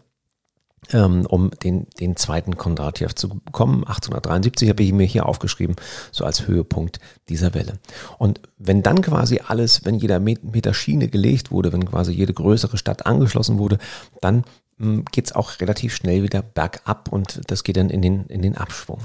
ähm, 0.92 1.26
um 1.26 1.52
den, 1.64 1.88
den 2.00 2.16
zweiten 2.16 2.58
Kondratjew 2.58 3.10
zu 3.16 3.30
bekommen. 3.30 3.84
1873 3.86 4.70
habe 4.70 4.84
ich 4.84 4.94
mir 4.94 5.06
hier 5.06 5.26
aufgeschrieben, 5.26 5.76
so 6.12 6.26
als 6.26 6.48
Höhepunkt 6.48 7.00
dieser 7.30 7.54
Welle. 7.54 7.80
Und 8.18 8.42
wenn 8.58 8.84
dann 8.84 9.02
quasi 9.02 9.42
alles, 9.46 9.86
wenn 9.86 9.96
jeder 9.96 10.20
Meter 10.20 10.74
Schiene 10.74 11.08
gelegt 11.08 11.52
wurde, 11.52 11.74
wenn 11.74 11.86
quasi 11.86 12.12
jede 12.12 12.34
größere 12.34 12.78
Stadt 12.78 13.06
angeschlossen 13.06 13.58
wurde, 13.58 13.78
dann 14.22 14.44
hm, 14.78 15.06
geht 15.12 15.26
es 15.26 15.36
auch 15.36 15.60
relativ 15.62 15.96
schnell 15.96 16.24
wieder 16.24 16.42
bergab 16.42 17.12
und 17.12 17.42
das 17.48 17.64
geht 17.64 17.78
dann 17.78 17.90
in 17.90 18.02
den, 18.02 18.26
in 18.28 18.42
den 18.42 18.58
Abschwung. 18.58 19.00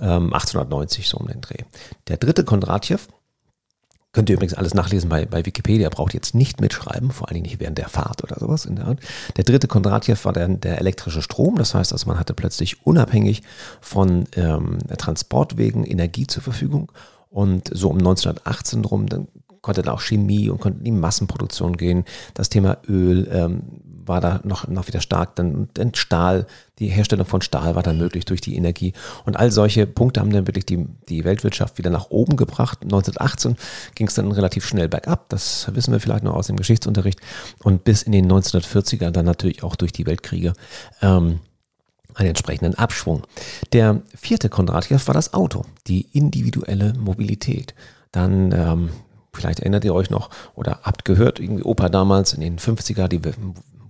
Ähm, 0.00 0.32
1890 0.32 1.08
so 1.08 1.18
um 1.18 1.28
den 1.28 1.40
Dreh. 1.40 1.64
Der 2.08 2.16
dritte 2.16 2.44
Kondratjew, 2.44 2.98
Könnt 4.14 4.30
ihr 4.30 4.36
übrigens 4.36 4.54
alles 4.54 4.74
nachlesen 4.74 5.10
bei, 5.10 5.26
bei 5.26 5.44
Wikipedia, 5.44 5.88
braucht 5.88 6.14
jetzt 6.14 6.34
nicht 6.34 6.60
mitschreiben, 6.60 7.10
vor 7.10 7.28
allen 7.28 7.34
Dingen 7.34 7.46
nicht 7.46 7.60
während 7.60 7.78
der 7.78 7.88
Fahrt 7.88 8.22
oder 8.22 8.38
sowas 8.38 8.64
in 8.64 8.76
der 8.76 8.86
Art. 8.86 9.00
Der 9.36 9.42
dritte 9.42 9.66
Kondratjew 9.66 10.16
war 10.22 10.32
der, 10.32 10.46
der 10.48 10.78
elektrische 10.78 11.20
Strom, 11.20 11.56
das 11.56 11.74
heißt 11.74 11.92
also, 11.92 12.06
man 12.06 12.18
hatte 12.18 12.32
plötzlich 12.32 12.86
unabhängig 12.86 13.42
von 13.80 14.26
ähm, 14.36 14.78
Transportwegen 14.96 15.84
Energie 15.84 16.28
zur 16.28 16.44
Verfügung 16.44 16.92
und 17.28 17.68
so 17.72 17.90
um 17.90 17.98
1918 17.98 18.84
rum, 18.84 19.08
dann 19.08 19.26
konnte 19.64 19.82
da 19.82 19.92
auch 19.92 20.02
Chemie 20.02 20.50
und 20.50 20.60
konnte 20.60 20.78
in 20.78 20.84
die 20.84 20.90
Massenproduktion 20.92 21.76
gehen. 21.76 22.04
Das 22.34 22.50
Thema 22.50 22.76
Öl 22.86 23.26
ähm, 23.32 23.62
war 24.06 24.20
da 24.20 24.40
noch, 24.44 24.68
noch 24.68 24.86
wieder 24.86 25.00
stark. 25.00 25.36
Dann, 25.36 25.70
dann 25.72 25.94
Stahl, 25.94 26.46
die 26.78 26.88
Herstellung 26.88 27.24
von 27.24 27.40
Stahl 27.40 27.74
war 27.74 27.82
dann 27.82 27.96
möglich 27.96 28.26
durch 28.26 28.42
die 28.42 28.56
Energie. 28.56 28.92
Und 29.24 29.36
all 29.36 29.50
solche 29.50 29.86
Punkte 29.86 30.20
haben 30.20 30.30
dann 30.30 30.46
wirklich 30.46 30.66
die, 30.66 30.86
die 31.08 31.24
Weltwirtschaft 31.24 31.78
wieder 31.78 31.88
nach 31.88 32.10
oben 32.10 32.36
gebracht. 32.36 32.80
1918 32.82 33.56
ging 33.94 34.06
es 34.06 34.14
dann 34.14 34.30
relativ 34.30 34.66
schnell 34.66 34.88
bergab. 34.88 35.30
Das 35.30 35.74
wissen 35.74 35.92
wir 35.92 36.00
vielleicht 36.00 36.24
noch 36.24 36.34
aus 36.34 36.48
dem 36.48 36.56
Geschichtsunterricht. 36.56 37.20
Und 37.62 37.84
bis 37.84 38.02
in 38.02 38.12
den 38.12 38.30
1940er 38.30 39.10
dann 39.10 39.24
natürlich 39.24 39.62
auch 39.62 39.76
durch 39.76 39.92
die 39.92 40.04
Weltkriege. 40.04 40.52
Ähm, 41.00 41.40
einen 42.12 42.28
entsprechenden 42.28 42.74
Abschwung. 42.74 43.22
Der 43.72 44.02
vierte 44.14 44.50
Kondratjew 44.50 44.98
war 45.06 45.14
das 45.14 45.32
Auto, 45.34 45.64
die 45.86 46.02
individuelle 46.12 46.92
Mobilität. 46.92 47.74
Dann 48.12 48.52
ähm, 48.52 48.90
Vielleicht 49.34 49.60
erinnert 49.60 49.84
ihr 49.84 49.94
euch 49.94 50.10
noch 50.10 50.30
oder 50.54 50.80
habt 50.82 51.04
gehört, 51.04 51.40
irgendwie 51.40 51.64
Opa 51.64 51.88
damals 51.88 52.32
in 52.32 52.40
den 52.40 52.58
50er, 52.58 53.08
die 53.08 53.20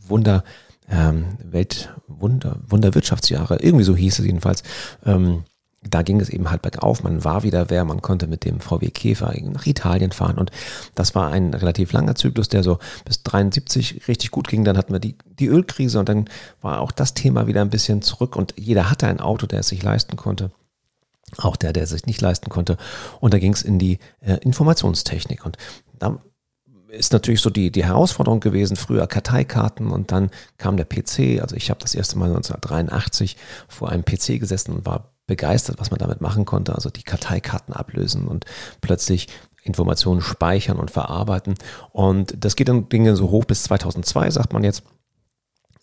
Wunder, 0.09 0.45
ähm, 0.89 1.39
Weltwunder, 1.43 2.59
Wunderwirtschaftsjahre, 2.69 3.59
irgendwie 3.61 3.85
so 3.85 3.97
hieß 3.97 4.19
es 4.19 4.27
jedenfalls. 4.27 4.63
Ähm, 5.05 5.45
da 5.89 6.03
ging 6.03 6.21
es 6.21 6.31
eben 6.31 6.51
halt 6.51 6.63
bergauf, 6.63 7.03
man 7.03 7.25
war 7.25 7.43
wieder 7.43 7.69
wer, 7.69 7.85
man 7.85 8.01
konnte 8.01 8.27
mit 8.27 8.45
dem 8.45 8.61
VW 8.61 8.89
Käfer 8.91 9.35
nach 9.43 9.67
Italien 9.67 10.13
fahren 10.13 10.39
und 10.39 10.51
das 10.95 11.15
war 11.15 11.31
ein 11.31 11.53
relativ 11.53 11.93
langer 11.93 12.15
Zyklus, 12.15 12.49
der 12.49 12.63
so 12.63 12.79
bis 13.05 13.23
73 13.23 14.09
richtig 14.09 14.31
gut 14.31 14.49
ging. 14.49 14.65
Dann 14.65 14.79
hatten 14.79 14.93
wir 14.93 15.01
die, 15.01 15.17
die 15.39 15.47
Ölkrise 15.47 15.99
und 15.99 16.09
dann 16.09 16.29
war 16.63 16.81
auch 16.81 16.93
das 16.93 17.15
Thema 17.15 17.47
wieder 17.47 17.61
ein 17.61 17.71
bisschen 17.71 18.03
zurück 18.03 18.37
und 18.37 18.55
jeder 18.57 18.91
hatte 18.91 19.07
ein 19.07 19.21
Auto, 19.21 19.47
der 19.47 19.61
es 19.61 19.69
sich 19.69 19.83
leisten 19.83 20.17
konnte. 20.17 20.51
Auch 21.39 21.57
der, 21.57 21.73
der 21.73 21.87
sich 21.87 22.07
nicht 22.07 22.21
leisten 22.21 22.51
konnte. 22.51 22.77
Und 23.21 23.35
da 23.35 23.39
ging 23.39 23.53
es 23.53 23.63
in 23.63 23.79
die 23.79 23.99
äh, 24.21 24.37
Informationstechnik. 24.39 25.45
Und 25.45 25.57
da 25.99 26.19
ist 26.89 27.13
natürlich 27.13 27.41
so 27.41 27.51
die, 27.51 27.71
die 27.71 27.85
Herausforderung 27.85 28.41
gewesen, 28.41 28.77
früher 28.77 29.07
Karteikarten 29.07 29.91
und 29.91 30.13
dann 30.13 30.31
kam 30.59 30.77
der 30.77 30.85
PC. 30.85 31.41
Also 31.43 31.57
ich 31.57 31.71
habe 31.71 31.81
das 31.81 31.95
erste 31.95 32.19
Mal 32.19 32.27
1983 32.27 33.37
vor 33.69 33.91
einem 33.91 34.05
PC 34.05 34.41
gesessen 34.41 34.73
und 34.73 34.87
war 34.87 35.15
begeistert, 35.27 35.81
was 35.81 35.91
man 35.91 35.99
damit 35.99 36.21
machen 36.21 36.45
konnte. 36.45 36.75
Also 36.75 36.91
die 36.91 37.03
Karteikarten 37.03 37.75
ablösen 37.75 38.29
und 38.29 38.45
plötzlich 38.81 39.29
Informationen 39.63 40.21
speichern 40.21 40.79
und 40.79 40.91
verarbeiten. 40.91 41.55
Und 41.91 42.35
das 42.39 42.55
geht 42.57 42.69
dann 42.69 42.89
Dinge 42.89 43.17
so 43.17 43.31
hoch 43.31 43.45
bis 43.45 43.65
2002, 43.65 44.31
sagt 44.31 44.53
man 44.53 44.63
jetzt. 44.63 44.83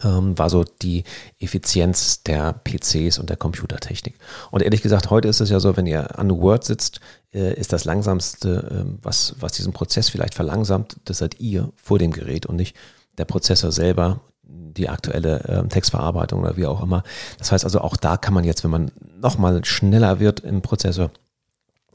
Ähm, 0.03 0.37
war 0.37 0.49
so 0.49 0.63
die 0.63 1.03
Effizienz 1.39 2.23
der 2.23 2.53
PCs 2.53 3.19
und 3.19 3.29
der 3.29 3.37
Computertechnik. 3.37 4.15
Und 4.51 4.61
ehrlich 4.61 4.81
gesagt, 4.81 5.09
heute 5.09 5.27
ist 5.27 5.41
es 5.41 5.49
ja 5.49 5.59
so, 5.59 5.77
wenn 5.77 5.87
ihr 5.87 6.17
an 6.17 6.31
Word 6.31 6.63
sitzt, 6.63 6.99
äh, 7.33 7.53
ist 7.53 7.73
das 7.73 7.85
langsamste, 7.85 8.85
äh, 8.85 8.99
was, 9.01 9.35
was 9.39 9.53
diesen 9.53 9.73
Prozess 9.73 10.09
vielleicht 10.09 10.35
verlangsamt, 10.35 10.97
das 11.05 11.19
seid 11.19 11.39
ihr 11.39 11.71
vor 11.75 11.99
dem 11.99 12.11
Gerät 12.11 12.45
und 12.45 12.55
nicht 12.55 12.75
der 13.17 13.25
Prozessor 13.25 13.71
selber, 13.71 14.21
die 14.43 14.89
aktuelle 14.89 15.43
äh, 15.43 15.67
Textverarbeitung 15.67 16.41
oder 16.41 16.57
wie 16.57 16.65
auch 16.65 16.81
immer. 16.81 17.03
Das 17.37 17.51
heißt 17.51 17.63
also, 17.63 17.81
auch 17.81 17.97
da 17.97 18.17
kann 18.17 18.33
man 18.33 18.43
jetzt, 18.43 18.63
wenn 18.63 18.71
man 18.71 18.91
nochmal 19.19 19.63
schneller 19.65 20.19
wird 20.19 20.39
im 20.41 20.61
Prozessor, 20.61 21.11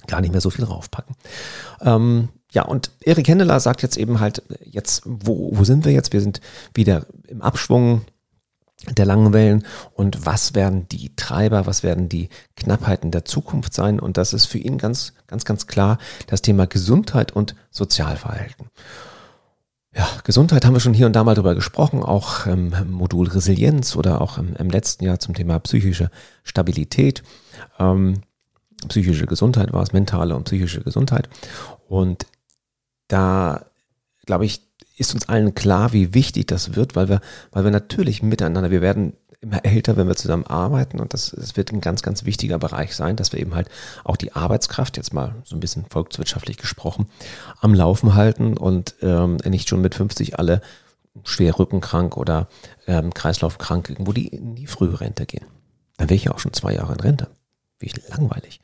gar 0.07 0.21
nicht 0.21 0.33
mehr 0.33 0.41
so 0.41 0.51
viel 0.51 0.65
draufpacken. 0.65 1.17
Ähm, 1.81 2.29
ja, 2.53 2.63
und 2.63 2.91
Erik 3.01 3.29
Hendeler 3.29 3.61
sagt 3.61 3.83
jetzt 3.83 3.97
eben 3.97 4.21
halt, 4.21 4.43
jetzt, 4.65 5.03
wo, 5.05 5.51
wo 5.53 5.65
sind 5.65 5.85
wir 5.85 5.93
jetzt? 5.93 6.13
Wir 6.13 6.21
sind 6.21 6.41
wieder 6.75 7.07
im 7.29 7.43
Abschwung 7.43 8.03
der 8.91 9.07
langen 9.07 9.33
Wellen 9.33 9.65
und 9.95 10.27
was 10.27 10.55
werden 10.55 10.87
die 10.89 11.15
Treiber, 11.17 11.67
was 11.67 11.83
werden 11.83 12.09
die 12.09 12.29
Knappheiten 12.57 13.11
der 13.11 13.25
Zukunft 13.25 13.75
sein? 13.75 13.99
Und 13.99 14.17
das 14.17 14.33
ist 14.33 14.47
für 14.47 14.59
ihn 14.59 14.79
ganz, 14.79 15.15
ganz, 15.27 15.45
ganz 15.45 15.67
klar 15.67 15.99
das 16.27 16.43
Thema 16.43 16.67
Gesundheit 16.67 17.33
und 17.33 17.57
Sozialverhalten. 17.71 18.67
Ja, 19.97 20.07
Gesundheit 20.25 20.67
haben 20.67 20.75
wir 20.75 20.81
schon 20.81 20.93
hier 20.93 21.07
und 21.07 21.15
da 21.15 21.25
mal 21.25 21.35
drüber 21.35 21.55
gesprochen, 21.55 22.03
auch 22.03 22.45
im 22.45 22.73
Modul 22.91 23.29
Resilienz 23.29 23.97
oder 23.97 24.21
auch 24.21 24.37
im, 24.37 24.55
im 24.57 24.69
letzten 24.69 25.05
Jahr 25.05 25.19
zum 25.19 25.35
Thema 25.35 25.59
psychische 25.61 26.11
Stabilität. 26.45 27.23
Ähm, 27.79 28.21
psychische 28.89 29.27
Gesundheit 29.27 29.73
war 29.73 29.83
es, 29.83 29.95
mentale 29.95 30.37
und 30.37 30.45
psychische 30.45 30.83
Gesundheit. 30.83 31.31
Und 31.89 32.27
da, 33.09 33.67
glaube 34.25 34.45
ich, 34.45 34.63
ist 34.97 35.15
uns 35.15 35.29
allen 35.29 35.55
klar, 35.55 35.93
wie 35.93 36.15
wichtig 36.15 36.47
das 36.47 36.75
wird, 36.75 36.97
weil 36.97 37.09
wir, 37.09 37.21
weil 37.51 37.65
wir 37.65 37.71
natürlich 37.71 38.23
miteinander, 38.23 38.71
wir 38.71 38.81
werden 38.81 39.15
immer 39.41 39.65
älter, 39.65 39.97
wenn 39.97 40.09
wir 40.09 40.17
zusammen 40.17 40.47
arbeiten 40.47 40.99
und 40.99 41.13
das, 41.13 41.35
das 41.37 41.57
wird 41.57 41.73
ein 41.73 41.81
ganz, 41.81 42.03
ganz 42.03 42.25
wichtiger 42.25 42.59
Bereich 42.59 42.97
sein, 42.97 43.17
dass 43.17 43.33
wir 43.33 43.41
eben 43.41 43.55
halt 43.55 43.69
auch 44.05 44.17
die 44.17 44.33
Arbeitskraft, 44.33 44.97
jetzt 44.97 45.13
mal 45.13 45.35
so 45.45 45.55
ein 45.55 45.61
bisschen 45.61 45.85
volkswirtschaftlich 45.85 46.57
gesprochen, 46.57 47.09
am 47.61 47.75
Laufen 47.75 48.15
halten 48.15 48.57
und 48.57 48.95
ähm, 49.03 49.37
nicht 49.45 49.69
schon 49.69 49.83
mit 49.83 49.95
50 49.95 50.39
alle 50.39 50.63
schwer 51.25 51.59
rückenkrank 51.59 52.17
oder 52.17 52.49
ähm, 52.87 53.13
kreislaufkrank 53.13 53.91
irgendwo 53.91 54.13
die 54.13 54.29
in 54.29 54.55
die 54.55 54.67
frühe 54.67 55.01
Rente 55.01 55.27
gehen. 55.27 55.47
Dann 55.97 56.09
wäre 56.09 56.17
ich 56.17 56.25
ja 56.25 56.33
auch 56.33 56.39
schon 56.39 56.53
zwei 56.53 56.75
Jahre 56.75 56.95
in 56.95 57.01
Rente. 57.01 57.29
Wie 57.79 57.93
langweilig. 58.09 58.61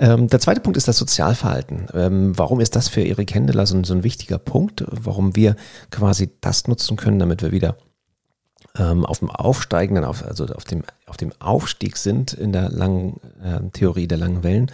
Ähm, 0.00 0.28
der 0.28 0.40
zweite 0.40 0.62
Punkt 0.62 0.78
ist 0.78 0.88
das 0.88 0.96
Sozialverhalten. 0.96 1.86
Ähm, 1.92 2.32
warum 2.36 2.60
ist 2.60 2.74
das 2.74 2.88
für 2.88 3.02
Erik 3.02 3.34
Händeler 3.34 3.66
so, 3.66 3.84
so, 3.84 3.92
ein 3.92 4.02
wichtiger 4.02 4.38
Punkt? 4.38 4.82
Warum 4.90 5.36
wir 5.36 5.56
quasi 5.90 6.30
das 6.40 6.66
nutzen 6.66 6.96
können, 6.96 7.18
damit 7.18 7.42
wir 7.42 7.52
wieder 7.52 7.76
ähm, 8.78 9.04
auf 9.04 9.18
dem 9.18 9.30
Aufsteigenden, 9.30 10.06
auf, 10.06 10.24
also 10.24 10.46
auf 10.46 10.64
dem, 10.64 10.84
auf 11.06 11.18
dem 11.18 11.32
Aufstieg 11.38 11.98
sind 11.98 12.32
in 12.32 12.50
der 12.50 12.70
langen 12.70 13.20
äh, 13.44 13.60
Theorie 13.72 14.06
der 14.06 14.16
langen 14.16 14.42
Wellen. 14.42 14.70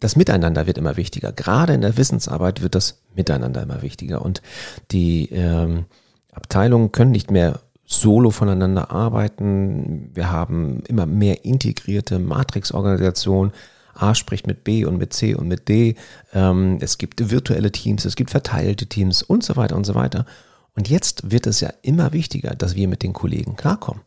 Das 0.00 0.16
Miteinander 0.16 0.66
wird 0.66 0.78
immer 0.78 0.96
wichtiger. 0.96 1.30
Gerade 1.30 1.74
in 1.74 1.82
der 1.82 1.96
Wissensarbeit 1.96 2.60
wird 2.60 2.74
das 2.74 3.02
Miteinander 3.14 3.62
immer 3.62 3.82
wichtiger. 3.82 4.22
Und 4.22 4.42
die 4.90 5.30
ähm, 5.30 5.84
Abteilungen 6.32 6.90
können 6.90 7.12
nicht 7.12 7.30
mehr 7.30 7.60
solo 7.84 8.30
voneinander 8.30 8.90
arbeiten. 8.90 10.10
Wir 10.12 10.32
haben 10.32 10.82
immer 10.88 11.06
mehr 11.06 11.44
integrierte 11.44 12.18
Matrix-Organisationen. 12.18 13.52
A 13.94 14.14
spricht 14.14 14.46
mit 14.46 14.64
B 14.64 14.84
und 14.84 14.96
mit 14.96 15.12
C 15.12 15.34
und 15.34 15.48
mit 15.48 15.68
D. 15.68 15.96
Ähm, 16.32 16.78
es 16.80 16.98
gibt 16.98 17.30
virtuelle 17.30 17.72
Teams, 17.72 18.04
es 18.04 18.16
gibt 18.16 18.30
verteilte 18.30 18.86
Teams 18.86 19.22
und 19.22 19.44
so 19.44 19.56
weiter 19.56 19.76
und 19.76 19.84
so 19.84 19.94
weiter. 19.94 20.26
Und 20.74 20.88
jetzt 20.88 21.30
wird 21.30 21.46
es 21.46 21.60
ja 21.60 21.72
immer 21.82 22.12
wichtiger, 22.12 22.54
dass 22.54 22.74
wir 22.74 22.88
mit 22.88 23.02
den 23.02 23.12
Kollegen 23.12 23.56
klarkommen. 23.56 24.02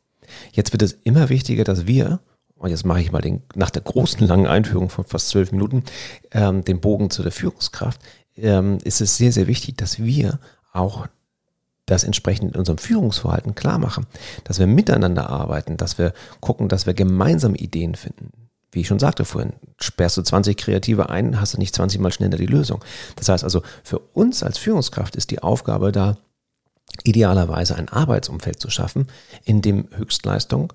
Jetzt 0.52 0.74
wird 0.74 0.82
es 0.82 0.94
immer 1.04 1.30
wichtiger, 1.30 1.64
dass 1.64 1.88
wir, 1.88 2.20
und 2.56 2.70
jetzt 2.70 2.86
mache 2.86 3.02
ich 3.02 3.12
mal 3.12 3.22
den, 3.22 3.44
nach 3.56 3.70
der 3.70 3.82
großen 3.82 4.28
langen 4.28 4.48
Einführung 4.48 4.90
von 4.90 5.06
fast 5.06 5.30
zwölf 5.30 5.52
Minuten, 5.52 5.84
ähm, 6.32 6.64
den 6.64 6.82
Bogen 6.82 7.10
zu 7.10 7.24
der 7.24 7.32
Führungskraft, 7.32 8.02
ähm, 8.36 8.80
ist 8.84 9.02
es 9.02 9.18
sehr, 9.18 9.32
sehr 9.32 9.48
wichtig, 9.48 9.78
dass 9.78 10.00
wir 10.00 10.40
auch 10.74 11.08
das 11.86 12.04
entsprechend 12.04 12.54
in 12.54 12.60
unserem 12.60 12.78
Führungsverhalten 12.78 13.56
klar 13.56 13.80
machen, 13.80 14.06
dass 14.44 14.60
wir 14.60 14.68
miteinander 14.68 15.30
arbeiten, 15.30 15.78
dass 15.78 15.98
wir 15.98 16.14
gucken, 16.42 16.68
dass 16.68 16.86
wir 16.86 16.94
gemeinsam 16.94 17.56
Ideen 17.56 17.96
finden. 17.96 18.47
Wie 18.72 18.82
ich 18.82 18.88
schon 18.88 19.00
sagte 19.00 19.26
vorhin, 19.26 19.54
sperrst 19.80 20.18
du 20.18 20.22
20 20.22 20.58
Kreative 20.58 21.10
ein, 21.10 21.40
hast 21.40 21.54
du 21.54 21.58
nicht 21.58 21.74
20 21.74 22.00
Mal 22.00 22.12
schneller 22.12 22.38
die 22.38 22.46
Lösung. 22.46 22.84
Das 23.16 23.30
heißt 23.30 23.44
also, 23.44 23.62
für 23.84 24.00
uns 24.00 24.44
als 24.44 24.58
Führungskraft 24.58 25.16
ist 25.16 25.32
die 25.32 25.42
Aufgabe 25.42 25.92
da, 25.92 26.18
idealerweise 27.04 27.76
ein 27.76 27.90
Arbeitsumfeld 27.90 28.60
zu 28.60 28.70
schaffen, 28.70 29.08
in 29.44 29.62
dem 29.62 29.88
Höchstleistung, 29.92 30.74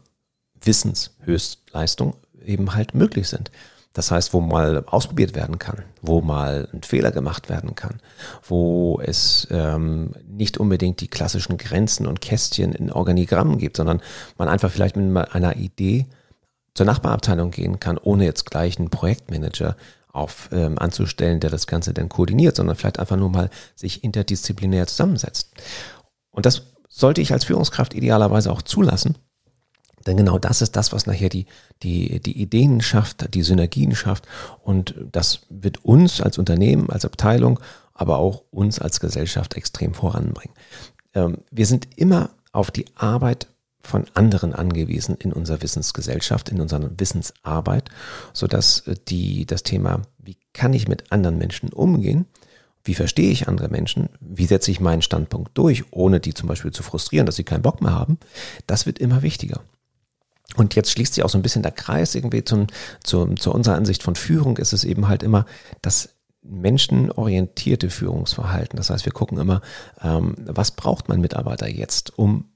Wissenshöchstleistung 0.60 2.14
eben 2.44 2.74
halt 2.74 2.94
möglich 2.94 3.28
sind. 3.28 3.50
Das 3.92 4.10
heißt, 4.10 4.32
wo 4.32 4.40
mal 4.40 4.84
ausprobiert 4.86 5.34
werden 5.34 5.58
kann, 5.58 5.82
wo 6.00 6.22
mal 6.22 6.68
ein 6.72 6.82
Fehler 6.82 7.10
gemacht 7.10 7.50
werden 7.50 7.74
kann, 7.74 8.00
wo 8.42 8.98
es 9.04 9.46
ähm, 9.50 10.12
nicht 10.26 10.56
unbedingt 10.56 11.00
die 11.02 11.08
klassischen 11.08 11.58
Grenzen 11.58 12.06
und 12.06 12.22
Kästchen 12.22 12.72
in 12.72 12.90
Organigrammen 12.90 13.58
gibt, 13.58 13.76
sondern 13.76 14.00
man 14.38 14.48
einfach 14.48 14.70
vielleicht 14.70 14.96
mit 14.96 15.34
einer 15.34 15.56
Idee 15.56 16.06
zur 16.74 16.86
Nachbarabteilung 16.86 17.50
gehen 17.50 17.80
kann, 17.80 17.98
ohne 17.98 18.24
jetzt 18.24 18.50
gleich 18.50 18.78
einen 18.78 18.90
Projektmanager 18.90 19.76
auf, 20.12 20.48
ähm, 20.52 20.78
anzustellen, 20.78 21.40
der 21.40 21.50
das 21.50 21.66
Ganze 21.66 21.94
dann 21.94 22.08
koordiniert, 22.08 22.56
sondern 22.56 22.76
vielleicht 22.76 22.98
einfach 22.98 23.16
nur 23.16 23.30
mal 23.30 23.50
sich 23.74 24.04
interdisziplinär 24.04 24.86
zusammensetzt. 24.86 25.52
Und 26.30 26.46
das 26.46 26.62
sollte 26.88 27.20
ich 27.20 27.32
als 27.32 27.44
Führungskraft 27.44 27.94
idealerweise 27.94 28.52
auch 28.52 28.62
zulassen, 28.62 29.16
denn 30.06 30.16
genau 30.16 30.38
das 30.38 30.62
ist 30.62 30.76
das, 30.76 30.92
was 30.92 31.06
nachher 31.06 31.28
die, 31.28 31.46
die, 31.82 32.20
die 32.20 32.40
Ideen 32.40 32.80
schafft, 32.80 33.34
die 33.34 33.42
Synergien 33.42 33.94
schafft. 33.94 34.26
Und 34.62 34.94
das 35.12 35.40
wird 35.48 35.84
uns 35.84 36.20
als 36.20 36.38
Unternehmen, 36.38 36.90
als 36.90 37.04
Abteilung, 37.04 37.60
aber 37.94 38.18
auch 38.18 38.42
uns 38.50 38.78
als 38.78 39.00
Gesellschaft 39.00 39.54
extrem 39.54 39.94
voranbringen. 39.94 40.54
Ähm, 41.14 41.38
wir 41.50 41.66
sind 41.66 41.88
immer 41.96 42.30
auf 42.52 42.70
die 42.70 42.86
Arbeit 42.96 43.48
von 43.82 44.06
anderen 44.14 44.54
angewiesen 44.54 45.16
in 45.16 45.32
unserer 45.32 45.62
Wissensgesellschaft, 45.62 46.48
in 46.48 46.60
unserer 46.60 46.90
Wissensarbeit, 46.98 47.90
sodass 48.32 48.86
äh, 48.86 48.94
die, 49.08 49.46
das 49.46 49.62
Thema, 49.62 50.02
wie 50.18 50.36
kann 50.52 50.72
ich 50.72 50.88
mit 50.88 51.10
anderen 51.10 51.38
Menschen 51.38 51.72
umgehen, 51.72 52.26
wie 52.84 52.94
verstehe 52.94 53.30
ich 53.30 53.48
andere 53.48 53.68
Menschen, 53.68 54.08
wie 54.20 54.46
setze 54.46 54.70
ich 54.70 54.80
meinen 54.80 55.02
Standpunkt 55.02 55.56
durch, 55.56 55.84
ohne 55.92 56.20
die 56.20 56.34
zum 56.34 56.48
Beispiel 56.48 56.72
zu 56.72 56.82
frustrieren, 56.82 57.26
dass 57.26 57.36
sie 57.36 57.44
keinen 57.44 57.62
Bock 57.62 57.80
mehr 57.80 57.94
haben, 57.94 58.18
das 58.66 58.86
wird 58.86 58.98
immer 58.98 59.22
wichtiger. 59.22 59.60
Und 60.56 60.74
jetzt 60.74 60.90
schließt 60.90 61.14
sich 61.14 61.24
auch 61.24 61.30
so 61.30 61.38
ein 61.38 61.42
bisschen 61.42 61.62
der 61.62 61.72
Kreis 61.72 62.14
irgendwie 62.14 62.44
zum, 62.44 62.66
zum, 63.02 63.38
zu 63.38 63.52
unserer 63.52 63.76
Ansicht 63.76 64.02
von 64.02 64.16
Führung 64.16 64.58
ist 64.58 64.72
es 64.72 64.84
eben 64.84 65.08
halt 65.08 65.22
immer 65.22 65.46
das 65.80 66.10
menschenorientierte 66.42 67.88
Führungsverhalten. 67.88 68.76
Das 68.76 68.90
heißt, 68.90 69.04
wir 69.04 69.12
gucken 69.12 69.38
immer, 69.38 69.62
ähm, 70.02 70.34
was 70.38 70.72
braucht 70.72 71.08
mein 71.08 71.20
Mitarbeiter 71.20 71.68
jetzt, 71.68 72.18
um 72.18 72.51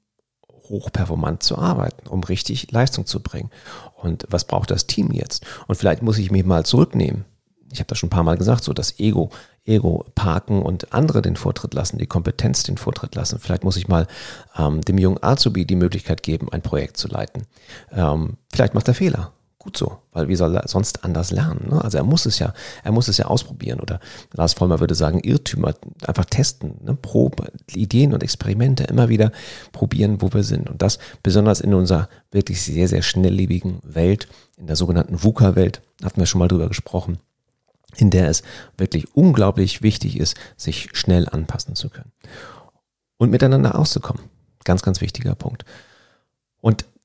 hochperformant 0.69 1.43
zu 1.43 1.59
arbeiten, 1.59 2.09
um 2.09 2.23
richtig 2.25 2.71
Leistung 2.71 3.07
zu 3.07 3.21
bringen. 3.21 3.51
Und 3.97 4.27
was 4.29 4.45
braucht 4.45 4.71
das 4.71 4.87
Team 4.87 5.11
jetzt? 5.13 5.45
Und 5.67 5.77
vielleicht 5.77 6.03
muss 6.03 6.19
ich 6.19 6.31
mich 6.31 6.45
mal 6.45 6.65
zurücknehmen. 6.65 7.25
Ich 7.73 7.81
habe 7.81 7.89
das 7.89 7.99
schon 7.99 8.09
ein 8.09 8.11
paar 8.11 8.23
Mal 8.23 8.37
gesagt, 8.37 8.65
so 8.65 8.73
das 8.73 8.99
Ego, 9.01 9.31
Ego 9.65 10.07
parken 10.15 10.63
und 10.63 10.93
andere 10.93 11.21
den 11.21 11.37
Vortritt 11.37 11.75
lassen, 11.75 11.99
die 11.99 12.07
Kompetenz 12.07 12.63
den 12.63 12.79
Vortritt 12.79 13.15
lassen. 13.15 13.41
Vielleicht 13.41 13.65
muss 13.65 13.77
ich 13.77 13.89
mal 13.89 14.07
ähm, 14.57 14.81
dem 14.83 14.99
jungen 14.99 15.23
Azubi 15.23 15.65
die 15.65 15.77
Möglichkeit 15.77 16.23
geben, 16.23 16.51
ein 16.53 16.63
Projekt 16.63 16.97
zu 16.97 17.09
leiten. 17.09 17.43
Ähm, 17.91 18.37
vielleicht 18.53 18.75
macht 18.75 18.89
er 18.89 18.95
Fehler 18.95 19.33
gut 19.67 19.77
so, 19.77 19.99
weil 20.13 20.29
wie 20.29 20.37
soll 20.37 20.55
er 20.55 20.69
sonst 20.69 21.05
anders 21.05 21.33
lernen? 21.33 21.67
Ne? 21.69 21.83
Also 21.83 21.99
er 21.99 22.05
muss 22.05 22.25
es 22.25 22.39
ja, 22.39 22.55
er 22.85 22.93
muss 22.93 23.09
es 23.09 23.17
ja 23.17 23.27
ausprobieren 23.27 23.81
oder 23.81 23.99
Lars 24.33 24.55
Vollmer 24.55 24.79
würde 24.79 24.95
sagen, 24.95 25.19
Irrtümer 25.19 25.75
einfach 26.07 26.25
testen, 26.25 26.77
ne? 26.85 26.95
Probe, 26.95 27.51
Ideen 27.75 28.15
und 28.15 28.23
Experimente 28.23 28.85
immer 28.85 29.09
wieder 29.09 29.33
probieren, 29.73 30.23
wo 30.23 30.33
wir 30.33 30.45
sind. 30.45 30.71
Und 30.71 30.83
das 30.83 31.01
besonders 31.25 31.61
in 31.61 31.75
unserer 31.75 32.09
wirklich 32.31 32.63
sehr, 32.63 32.87
sehr 32.87 33.03
schnelllebigen 33.03 33.81
Welt, 33.83 34.29
in 34.57 34.69
der 34.69 34.77
sogenannten 34.77 35.21
VUCA-Welt, 35.25 35.83
hatten 36.05 36.21
wir 36.21 36.27
schon 36.27 36.39
mal 36.39 36.49
drüber 36.49 36.69
gesprochen, 36.69 37.19
in 37.97 38.11
der 38.11 38.29
es 38.29 38.45
wirklich 38.79 39.17
unglaublich 39.17 39.83
wichtig 39.83 40.17
ist, 40.17 40.37
sich 40.57 40.91
schnell 40.93 41.29
anpassen 41.29 41.75
zu 41.75 41.91
können 41.91 42.13
und 43.17 43.31
miteinander 43.31 43.77
auszukommen. 43.77 44.23
Ganz, 44.65 44.83
ganz 44.83 45.01
wichtiger 45.01 45.35
Punkt. 45.35 45.65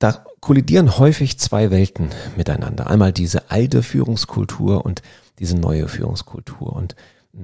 Da 0.01 0.25
kollidieren 0.39 0.97
häufig 0.97 1.37
zwei 1.37 1.69
Welten 1.69 2.09
miteinander. 2.35 2.87
Einmal 2.87 3.13
diese 3.13 3.51
alte 3.51 3.83
Führungskultur 3.83 4.83
und 4.83 5.03
diese 5.37 5.55
neue 5.55 5.87
Führungskultur. 5.87 6.73
Und 6.73 6.95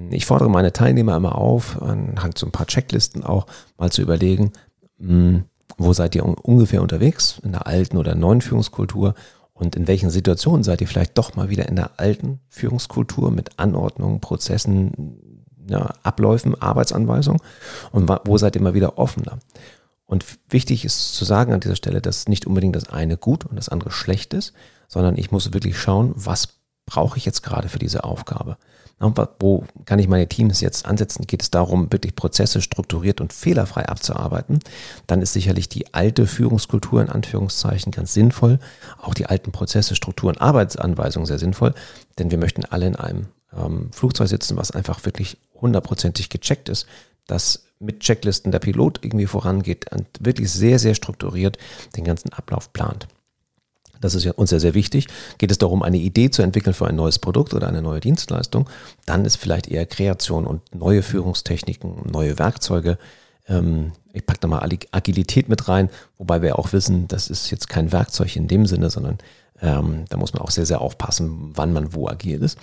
ich 0.10 0.26
fordere 0.26 0.50
meine 0.50 0.74
Teilnehmer 0.74 1.16
immer 1.16 1.36
auf, 1.36 1.80
anhand 1.80 2.36
so 2.36 2.48
ein 2.48 2.52
paar 2.52 2.66
Checklisten 2.66 3.24
auch 3.24 3.46
mal 3.78 3.92
zu 3.92 4.02
überlegen, 4.02 4.54
hm, 5.00 5.44
wo 5.78 5.94
seid 5.94 6.16
ihr 6.16 6.26
ungefähr 6.26 6.82
unterwegs, 6.82 7.40
in 7.44 7.52
der 7.52 7.68
alten 7.68 7.96
oder 7.96 8.16
neuen 8.16 8.42
Führungskultur 8.42 9.14
und 9.54 9.76
in 9.76 9.88
welchen 9.88 10.10
Situationen 10.10 10.64
seid 10.64 10.82
ihr 10.82 10.88
vielleicht 10.88 11.16
doch 11.16 11.36
mal 11.36 11.50
wieder 11.50 11.70
in 11.70 11.76
der 11.76 12.00
alten 12.00 12.40
Führungskultur 12.50 13.30
mit 13.30 13.60
Anordnungen, 13.60 14.20
Prozessen, 14.20 15.46
ja, 15.70 15.94
Abläufen, 16.02 16.60
Arbeitsanweisungen 16.60 17.42
und 17.92 18.10
wo 18.26 18.38
seid 18.40 18.56
ihr 18.56 18.64
mal 18.64 18.74
wieder 18.74 18.98
offener. 18.98 19.38
Und 20.08 20.26
wichtig 20.50 20.86
ist 20.86 21.14
zu 21.14 21.26
sagen 21.26 21.54
an 21.54 21.60
dieser 21.60 21.76
Stelle, 21.76 22.02
dass 22.02 22.28
nicht 22.28 22.48
unbedingt 22.48 22.76
das 22.76 22.90
eine 22.90 23.18
gut 23.18 23.46
und 23.46 23.58
das 23.58 23.70
andere 23.70 23.92
schlecht 23.92 24.34
ist, 24.34 24.54
sondern 24.88 25.18
ich 25.18 25.32
muss 25.32 25.54
wirklich 25.54 25.78
schauen, 25.78 26.14
was 26.16 26.48
brauche 26.86 27.18
ich 27.18 27.26
jetzt 27.26 27.44
gerade 27.44 27.70
für 27.70 27.80
diese 27.80 28.06
Aufgabe. 28.06 28.58
Wo 29.00 29.64
kann 29.86 30.00
ich 30.00 30.08
meine 30.08 30.28
Teams 30.28 30.60
jetzt 30.60 30.88
ansetzen? 30.88 31.28
Geht 31.28 31.44
es 31.44 31.52
darum, 31.52 31.92
wirklich 31.92 32.16
Prozesse 32.16 32.62
strukturiert 32.62 33.22
und 33.22 33.32
fehlerfrei 33.32 33.88
abzuarbeiten? 33.88 34.60
Dann 35.06 35.22
ist 35.22 35.34
sicherlich 35.34 35.70
die 35.70 35.94
alte 35.94 36.26
Führungskultur 36.26 37.02
in 37.02 37.10
Anführungszeichen 37.10 37.92
ganz 37.92 38.14
sinnvoll. 38.14 38.58
Auch 39.00 39.14
die 39.14 39.28
alten 39.28 39.52
Prozesse, 39.52 39.96
Strukturen, 39.96 40.38
Arbeitsanweisungen 40.38 41.28
sehr 41.28 41.38
sinnvoll, 41.38 41.76
denn 42.18 42.32
wir 42.32 42.40
möchten 42.40 42.66
alle 42.66 42.88
in 42.88 42.96
einem 42.96 43.28
ähm, 43.56 43.92
Flugzeug 43.92 44.30
sitzen, 44.30 44.58
was 44.58 44.72
einfach 44.72 45.06
wirklich 45.06 45.38
hundertprozentig 45.62 46.30
gecheckt 46.30 46.68
ist, 46.68 46.88
dass 47.28 47.67
mit 47.80 48.00
Checklisten 48.00 48.52
der 48.52 48.60
Pilot 48.60 49.00
irgendwie 49.04 49.28
vorangeht 49.28 49.92
und 49.92 50.08
wirklich 50.20 50.52
sehr, 50.52 50.80
sehr 50.80 50.96
strukturiert 50.96 51.58
den 51.96 52.04
ganzen 52.04 52.34
Ablauf 52.34 52.74
plant. 52.74 53.08
Das 54.02 54.16
ist 54.16 54.24
ja 54.24 54.32
uns 54.34 54.50
sehr, 54.50 54.60
sehr 54.60 54.74
wichtig. 54.74 55.08
Geht 55.38 55.52
es 55.52 55.58
darum, 55.58 55.84
eine 55.84 55.98
Idee 55.98 56.30
zu 56.30 56.42
entwickeln 56.42 56.74
für 56.74 56.88
ein 56.88 56.96
neues 56.96 57.20
Produkt 57.20 57.54
oder 57.54 57.68
eine 57.68 57.82
neue 57.82 58.00
Dienstleistung, 58.00 58.70
dann 59.06 59.26
ist 59.26 59.38
vielleicht 59.38 59.68
eher 59.68 59.86
Kreation 59.86 60.46
und 60.46 60.62
neue 60.76 61.02
Führungstechniken, 61.02 62.12
neue 62.12 62.38
Werkzeuge. 62.38 62.98
Ähm, 63.48 63.94
ich 64.14 64.26
packe 64.26 64.40
da 64.42 64.48
mal 64.48 64.68
Agilität 64.92 65.50
mit 65.50 65.68
rein, 65.68 65.90
wobei 66.18 66.42
wir 66.42 66.60
auch 66.60 66.74
wissen, 66.74 67.08
das 67.08 67.30
ist 67.30 67.50
jetzt 67.52 67.70
kein 67.70 67.92
Werkzeug 67.92 68.36
in 68.36 68.48
dem 68.48 68.66
Sinne, 68.66 68.90
sondern 68.90 69.18
ähm, 69.62 70.06
da 70.10 70.18
muss 70.18 70.34
man 70.34 70.42
auch 70.42 70.52
sehr, 70.52 70.66
sehr 70.66 70.82
aufpassen, 70.82 71.52
wann 71.56 71.74
man 71.74 71.94
wo 71.94 72.08
agil 72.08 72.42
ist. 72.44 72.60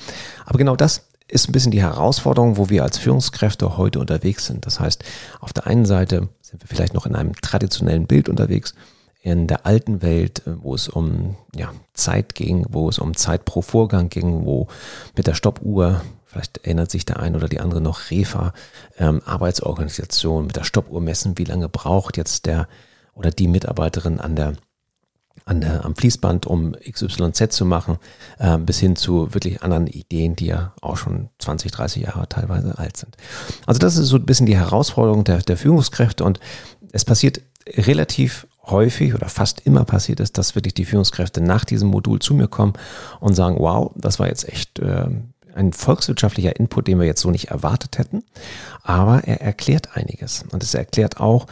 Aber 0.46 0.58
genau 0.58 0.76
das 0.76 1.06
ist 1.28 1.48
ein 1.48 1.52
bisschen 1.52 1.72
die 1.72 1.82
Herausforderung, 1.82 2.56
wo 2.56 2.68
wir 2.68 2.82
als 2.82 2.98
Führungskräfte 2.98 3.76
heute 3.76 3.98
unterwegs 3.98 4.46
sind. 4.46 4.66
Das 4.66 4.80
heißt, 4.80 5.04
auf 5.40 5.52
der 5.52 5.66
einen 5.66 5.86
Seite 5.86 6.28
sind 6.40 6.62
wir 6.62 6.68
vielleicht 6.68 6.94
noch 6.94 7.06
in 7.06 7.16
einem 7.16 7.34
traditionellen 7.34 8.06
Bild 8.06 8.28
unterwegs, 8.28 8.74
in 9.22 9.46
der 9.46 9.64
alten 9.64 10.02
Welt, 10.02 10.42
wo 10.44 10.74
es 10.74 10.88
um 10.88 11.36
ja, 11.54 11.72
Zeit 11.94 12.34
ging, 12.34 12.66
wo 12.68 12.90
es 12.90 12.98
um 12.98 13.16
Zeit 13.16 13.46
pro 13.46 13.62
Vorgang 13.62 14.10
ging, 14.10 14.44
wo 14.44 14.68
mit 15.16 15.26
der 15.26 15.32
Stoppuhr, 15.32 16.02
vielleicht 16.26 16.58
erinnert 16.58 16.90
sich 16.90 17.06
der 17.06 17.20
ein 17.20 17.34
oder 17.34 17.48
die 17.48 17.60
andere 17.60 17.80
noch, 17.80 18.10
Refa, 18.10 18.52
ähm, 18.98 19.22
Arbeitsorganisation, 19.24 20.46
mit 20.46 20.56
der 20.56 20.64
Stoppuhr 20.64 21.00
messen, 21.00 21.38
wie 21.38 21.44
lange 21.44 21.70
braucht 21.70 22.18
jetzt 22.18 22.44
der 22.44 22.68
oder 23.14 23.30
die 23.30 23.48
Mitarbeiterin 23.48 24.20
an 24.20 24.36
der 24.36 24.54
an 25.46 25.60
der, 25.60 25.84
am 25.84 25.94
Fließband, 25.94 26.46
um 26.46 26.72
XYZ 26.72 27.50
zu 27.50 27.64
machen, 27.66 27.98
äh, 28.38 28.56
bis 28.58 28.78
hin 28.78 28.96
zu 28.96 29.34
wirklich 29.34 29.62
anderen 29.62 29.86
Ideen, 29.86 30.36
die 30.36 30.46
ja 30.46 30.72
auch 30.80 30.96
schon 30.96 31.28
20, 31.38 31.70
30 31.70 32.02
Jahre 32.04 32.28
teilweise 32.28 32.78
alt 32.78 32.96
sind. 32.96 33.16
Also 33.66 33.78
das 33.78 33.96
ist 33.96 34.08
so 34.08 34.16
ein 34.16 34.26
bisschen 34.26 34.46
die 34.46 34.56
Herausforderung 34.56 35.24
der, 35.24 35.38
der 35.38 35.56
Führungskräfte 35.56 36.24
und 36.24 36.40
es 36.92 37.04
passiert 37.04 37.40
relativ 37.66 38.46
häufig 38.66 39.14
oder 39.14 39.28
fast 39.28 39.60
immer 39.66 39.84
passiert 39.84 40.20
ist, 40.20 40.38
dass 40.38 40.54
wirklich 40.54 40.74
die 40.74 40.84
Führungskräfte 40.84 41.40
nach 41.40 41.64
diesem 41.64 41.88
Modul 41.88 42.18
zu 42.20 42.34
mir 42.34 42.48
kommen 42.48 42.72
und 43.20 43.34
sagen, 43.34 43.56
wow, 43.58 43.92
das 43.96 44.18
war 44.18 44.28
jetzt 44.28 44.48
echt 44.48 44.78
äh, 44.78 45.08
ein 45.54 45.72
volkswirtschaftlicher 45.72 46.56
Input, 46.56 46.88
den 46.88 46.98
wir 46.98 47.06
jetzt 47.06 47.20
so 47.20 47.30
nicht 47.30 47.48
erwartet 47.48 47.98
hätten. 47.98 48.24
Aber 48.82 49.24
er 49.24 49.40
erklärt 49.40 49.96
einiges. 49.96 50.44
Und 50.50 50.62
es 50.62 50.74
erklärt 50.74 51.20
auch, 51.20 51.46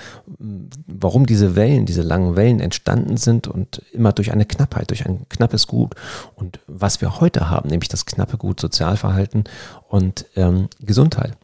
warum 0.87 1.27
diese 1.27 1.57
Wellen, 1.57 1.87
diese 1.87 2.03
langen 2.03 2.37
Wellen 2.37 2.61
entstanden 2.61 3.17
sind 3.17 3.49
und 3.49 3.83
immer 3.93 4.13
durch 4.13 4.33
eine 4.33 4.45
Knappheit, 4.45 4.91
durch 4.91 5.07
ein 5.07 5.27
knappes 5.29 5.67
Gut. 5.67 5.95
Und 6.35 6.61
was 6.67 7.01
wir 7.01 7.21
heute 7.21 7.49
haben, 7.51 7.69
nämlich 7.69 7.89
das 7.89 8.07
knappe 8.07 8.37
Gut 8.37 8.61
Sozialverhalten 8.61 9.45
und 9.89 10.27
ähm, 10.37 10.69
Gesundheit. 10.81 11.37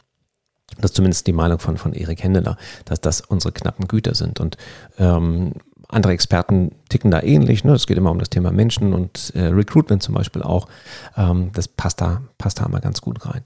Das 0.77 0.91
ist 0.91 0.95
zumindest 0.95 1.27
die 1.27 1.33
Meinung 1.33 1.59
von, 1.59 1.77
von 1.77 1.93
Erik 1.93 2.23
Händeler, 2.23 2.57
dass 2.85 3.01
das 3.01 3.21
unsere 3.21 3.51
knappen 3.51 3.87
Güter 3.87 4.15
sind. 4.15 4.39
Und 4.39 4.57
ähm, 4.97 5.53
andere 5.89 6.13
Experten 6.13 6.71
ticken 6.87 7.11
da 7.11 7.21
ähnlich. 7.21 7.63
Ne? 7.63 7.73
Es 7.73 7.87
geht 7.87 7.97
immer 7.97 8.11
um 8.11 8.19
das 8.19 8.29
Thema 8.29 8.51
Menschen 8.51 8.93
und 8.93 9.33
äh, 9.35 9.47
Recruitment 9.47 10.01
zum 10.01 10.15
Beispiel 10.15 10.43
auch. 10.43 10.67
Ähm, 11.17 11.51
das 11.53 11.67
passt 11.67 11.99
da, 11.99 12.21
passt 12.37 12.59
da 12.59 12.65
immer 12.65 12.79
ganz 12.79 13.01
gut 13.01 13.25
rein. 13.25 13.41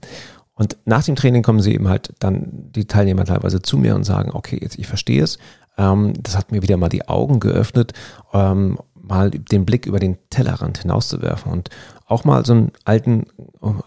Und 0.54 0.76
nach 0.84 1.02
dem 1.02 1.16
Training 1.16 1.42
kommen 1.42 1.60
sie 1.60 1.74
eben 1.74 1.88
halt 1.88 2.12
dann 2.20 2.70
die 2.70 2.86
Teilnehmer 2.86 3.24
teilweise 3.24 3.60
zu 3.60 3.76
mir 3.76 3.94
und 3.94 4.04
sagen, 4.04 4.30
okay, 4.32 4.58
jetzt 4.60 4.78
ich 4.78 4.86
verstehe 4.86 5.22
es. 5.22 5.38
Ähm, 5.76 6.12
das 6.22 6.36
hat 6.36 6.52
mir 6.52 6.62
wieder 6.62 6.76
mal 6.76 6.88
die 6.88 7.08
Augen 7.08 7.40
geöffnet, 7.40 7.92
ähm, 8.32 8.78
mal 8.94 9.30
den 9.30 9.64
Blick 9.64 9.86
über 9.86 9.98
den 9.98 10.18
Tellerrand 10.30 10.78
hinauszuwerfen 10.78 11.50
und 11.50 11.70
auch 12.06 12.24
mal 12.24 12.44
so 12.44 12.52
einen 12.52 12.72
alten, 12.84 13.26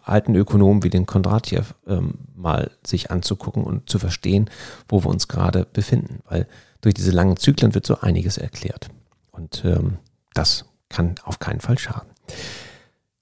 alten 0.04 0.36
Ökonom 0.36 0.84
wie 0.84 0.90
den 0.90 1.06
Kondratjew 1.06 1.64
ähm, 1.88 2.16
mal 2.36 2.72
sich 2.86 3.12
anzugucken 3.12 3.64
und 3.64 3.90
zu 3.90 4.00
verstehen, 4.00 4.50
wo 4.90 5.04
wir 5.04 5.10
uns 5.10 5.28
gerade 5.28 5.66
befinden. 5.72 6.20
Weil 6.28 6.48
durch 6.82 6.94
diese 6.94 7.12
langen 7.12 7.38
Zyklen 7.38 7.74
wird 7.74 7.86
so 7.86 8.00
einiges 8.02 8.38
erklärt. 8.38 8.90
Und 9.32 9.64
ähm, 9.66 9.98
das 10.34 10.66
kann 10.90 11.16
auf 11.24 11.40
keinen 11.40 11.60
Fall 11.60 11.78
schaden. 11.78 12.10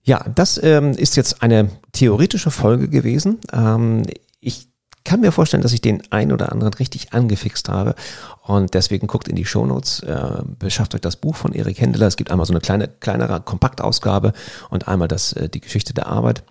Ja, 0.04 0.24
das 0.36 0.62
ähm, 0.62 0.92
ist 0.92 1.16
jetzt 1.16 1.42
eine 1.42 1.70
theoretische 1.92 2.52
Folge 2.52 2.90
gewesen. 2.90 3.40
Ähm, 3.52 4.04
ich 4.40 4.68
kann 5.04 5.22
mir 5.22 5.32
vorstellen, 5.32 5.64
dass 5.64 5.74
ich 5.74 5.82
den 5.82 6.04
einen 6.12 6.32
oder 6.32 6.52
anderen 6.52 6.74
richtig 6.74 7.14
angefixt 7.14 7.70
habe. 7.70 7.96
Und 8.44 8.74
deswegen 8.74 9.08
guckt 9.08 9.28
in 9.28 9.36
die 9.36 9.46
Shownotes, 9.46 10.02
äh, 10.02 10.44
beschafft 10.60 10.94
euch 10.94 11.02
das 11.02 11.16
Buch 11.16 11.36
von 11.36 11.54
Erik 11.54 11.80
Händeler. 11.80 12.08
Es 12.08 12.18
gibt 12.18 12.32
einmal 12.32 12.46
so 12.46 12.54
eine 12.54 12.62
kleine, 12.62 12.88
kleinere 12.88 13.42
Kompaktausgabe 13.42 14.34
und 14.70 14.88
einmal 14.88 15.08
das, 15.08 15.34
äh, 15.34 15.48
die 15.50 15.62
Geschichte 15.62 15.94
der 15.94 16.08
Arbeit. 16.08 16.44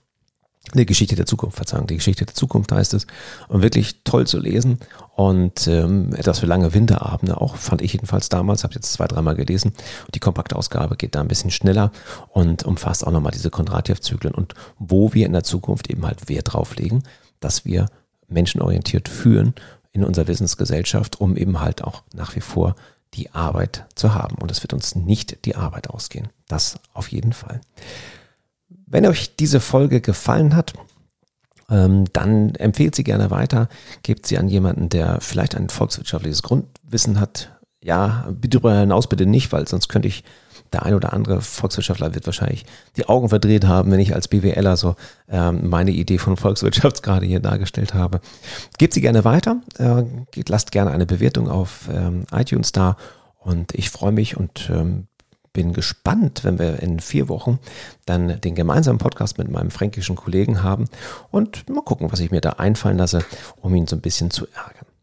Die 0.72 0.86
Geschichte 0.86 1.14
der 1.14 1.26
Zukunft, 1.26 1.56
Verzeihung, 1.56 1.86
die 1.86 1.96
Geschichte 1.96 2.24
der 2.24 2.34
Zukunft 2.34 2.72
heißt 2.72 2.94
es. 2.94 3.06
Und 3.48 3.62
wirklich 3.62 4.02
toll 4.02 4.26
zu 4.26 4.38
lesen 4.38 4.78
und 5.14 5.66
ähm, 5.68 6.14
etwas 6.14 6.38
für 6.38 6.46
lange 6.46 6.72
Winterabende 6.72 7.40
auch, 7.40 7.56
fand 7.56 7.82
ich 7.82 7.92
jedenfalls 7.92 8.30
damals, 8.30 8.64
habe 8.64 8.74
jetzt 8.74 8.92
zwei, 8.92 9.06
dreimal 9.06 9.36
gelesen. 9.36 9.72
Die 10.14 10.20
Kompaktausgabe 10.20 10.96
geht 10.96 11.14
da 11.14 11.20
ein 11.20 11.28
bisschen 11.28 11.50
schneller 11.50 11.92
und 12.30 12.64
umfasst 12.64 13.06
auch 13.06 13.12
nochmal 13.12 13.32
diese 13.32 13.50
Kondratjew-Zyklen 13.50 14.34
und 14.34 14.54
wo 14.78 15.12
wir 15.12 15.26
in 15.26 15.32
der 15.32 15.44
Zukunft 15.44 15.90
eben 15.90 16.06
halt 16.06 16.28
Wert 16.28 16.54
drauf 16.54 16.76
legen, 16.76 17.02
dass 17.40 17.64
wir 17.66 17.86
menschenorientiert 18.28 19.08
führen 19.08 19.54
in 19.92 20.02
unserer 20.02 20.28
Wissensgesellschaft, 20.28 21.20
um 21.20 21.36
eben 21.36 21.60
halt 21.60 21.84
auch 21.84 22.02
nach 22.14 22.34
wie 22.34 22.40
vor 22.40 22.74
die 23.14 23.32
Arbeit 23.32 23.86
zu 23.94 24.14
haben. 24.14 24.36
Und 24.36 24.50
es 24.50 24.62
wird 24.62 24.72
uns 24.72 24.96
nicht 24.96 25.44
die 25.44 25.54
Arbeit 25.54 25.88
ausgehen. 25.88 26.28
Das 26.48 26.80
auf 26.92 27.08
jeden 27.08 27.32
Fall. 27.32 27.60
Wenn 28.86 29.06
euch 29.06 29.36
diese 29.36 29.60
Folge 29.60 30.00
gefallen 30.00 30.54
hat, 30.54 30.74
ähm, 31.70 32.04
dann 32.12 32.54
empfehlt 32.56 32.94
sie 32.94 33.04
gerne 33.04 33.30
weiter, 33.30 33.68
gebt 34.02 34.26
sie 34.26 34.38
an 34.38 34.48
jemanden, 34.48 34.88
der 34.88 35.20
vielleicht 35.20 35.54
ein 35.54 35.68
volkswirtschaftliches 35.68 36.42
Grundwissen 36.42 37.20
hat. 37.20 37.50
Ja, 37.82 38.28
darüber 38.40 38.78
hinaus 38.78 39.08
bitte 39.08 39.26
nicht, 39.26 39.52
weil 39.52 39.66
sonst 39.68 39.88
könnte 39.88 40.08
ich 40.08 40.24
der 40.72 40.84
ein 40.84 40.94
oder 40.94 41.12
andere 41.12 41.40
Volkswirtschaftler 41.40 42.14
wird 42.14 42.26
wahrscheinlich 42.26 42.66
die 42.96 43.08
Augen 43.08 43.28
verdreht 43.28 43.64
haben, 43.64 43.90
wenn 43.90 44.00
ich 44.00 44.14
als 44.14 44.28
BWLer 44.28 44.76
so 44.76 44.96
ähm, 45.28 45.68
meine 45.68 45.92
Idee 45.92 46.18
von 46.18 46.36
Volkswirtschaft 46.36 47.02
gerade 47.02 47.26
hier 47.26 47.40
dargestellt 47.40 47.94
habe. 47.94 48.20
Gebt 48.78 48.92
sie 48.92 49.00
gerne 49.00 49.24
weiter, 49.24 49.60
äh, 49.78 50.02
lasst 50.48 50.72
gerne 50.72 50.90
eine 50.90 51.06
Bewertung 51.06 51.48
auf 51.48 51.88
ähm, 51.92 52.24
iTunes 52.32 52.72
da 52.72 52.96
und 53.38 53.72
ich 53.74 53.90
freue 53.90 54.12
mich 54.12 54.36
und 54.36 54.70
bin 55.54 55.72
gespannt, 55.72 56.44
wenn 56.44 56.58
wir 56.58 56.80
in 56.80 57.00
vier 57.00 57.30
Wochen 57.30 57.58
dann 58.04 58.40
den 58.42 58.54
gemeinsamen 58.54 58.98
Podcast 58.98 59.38
mit 59.38 59.48
meinem 59.50 59.70
fränkischen 59.70 60.16
Kollegen 60.16 60.62
haben 60.62 60.86
und 61.30 61.66
mal 61.70 61.80
gucken, 61.80 62.12
was 62.12 62.20
ich 62.20 62.30
mir 62.30 62.42
da 62.42 62.50
einfallen 62.50 62.98
lasse, 62.98 63.24
um 63.62 63.74
ihn 63.74 63.86
so 63.86 63.96
ein 63.96 64.02
bisschen 64.02 64.30
zu 64.30 64.46
ärgern. 64.48 64.93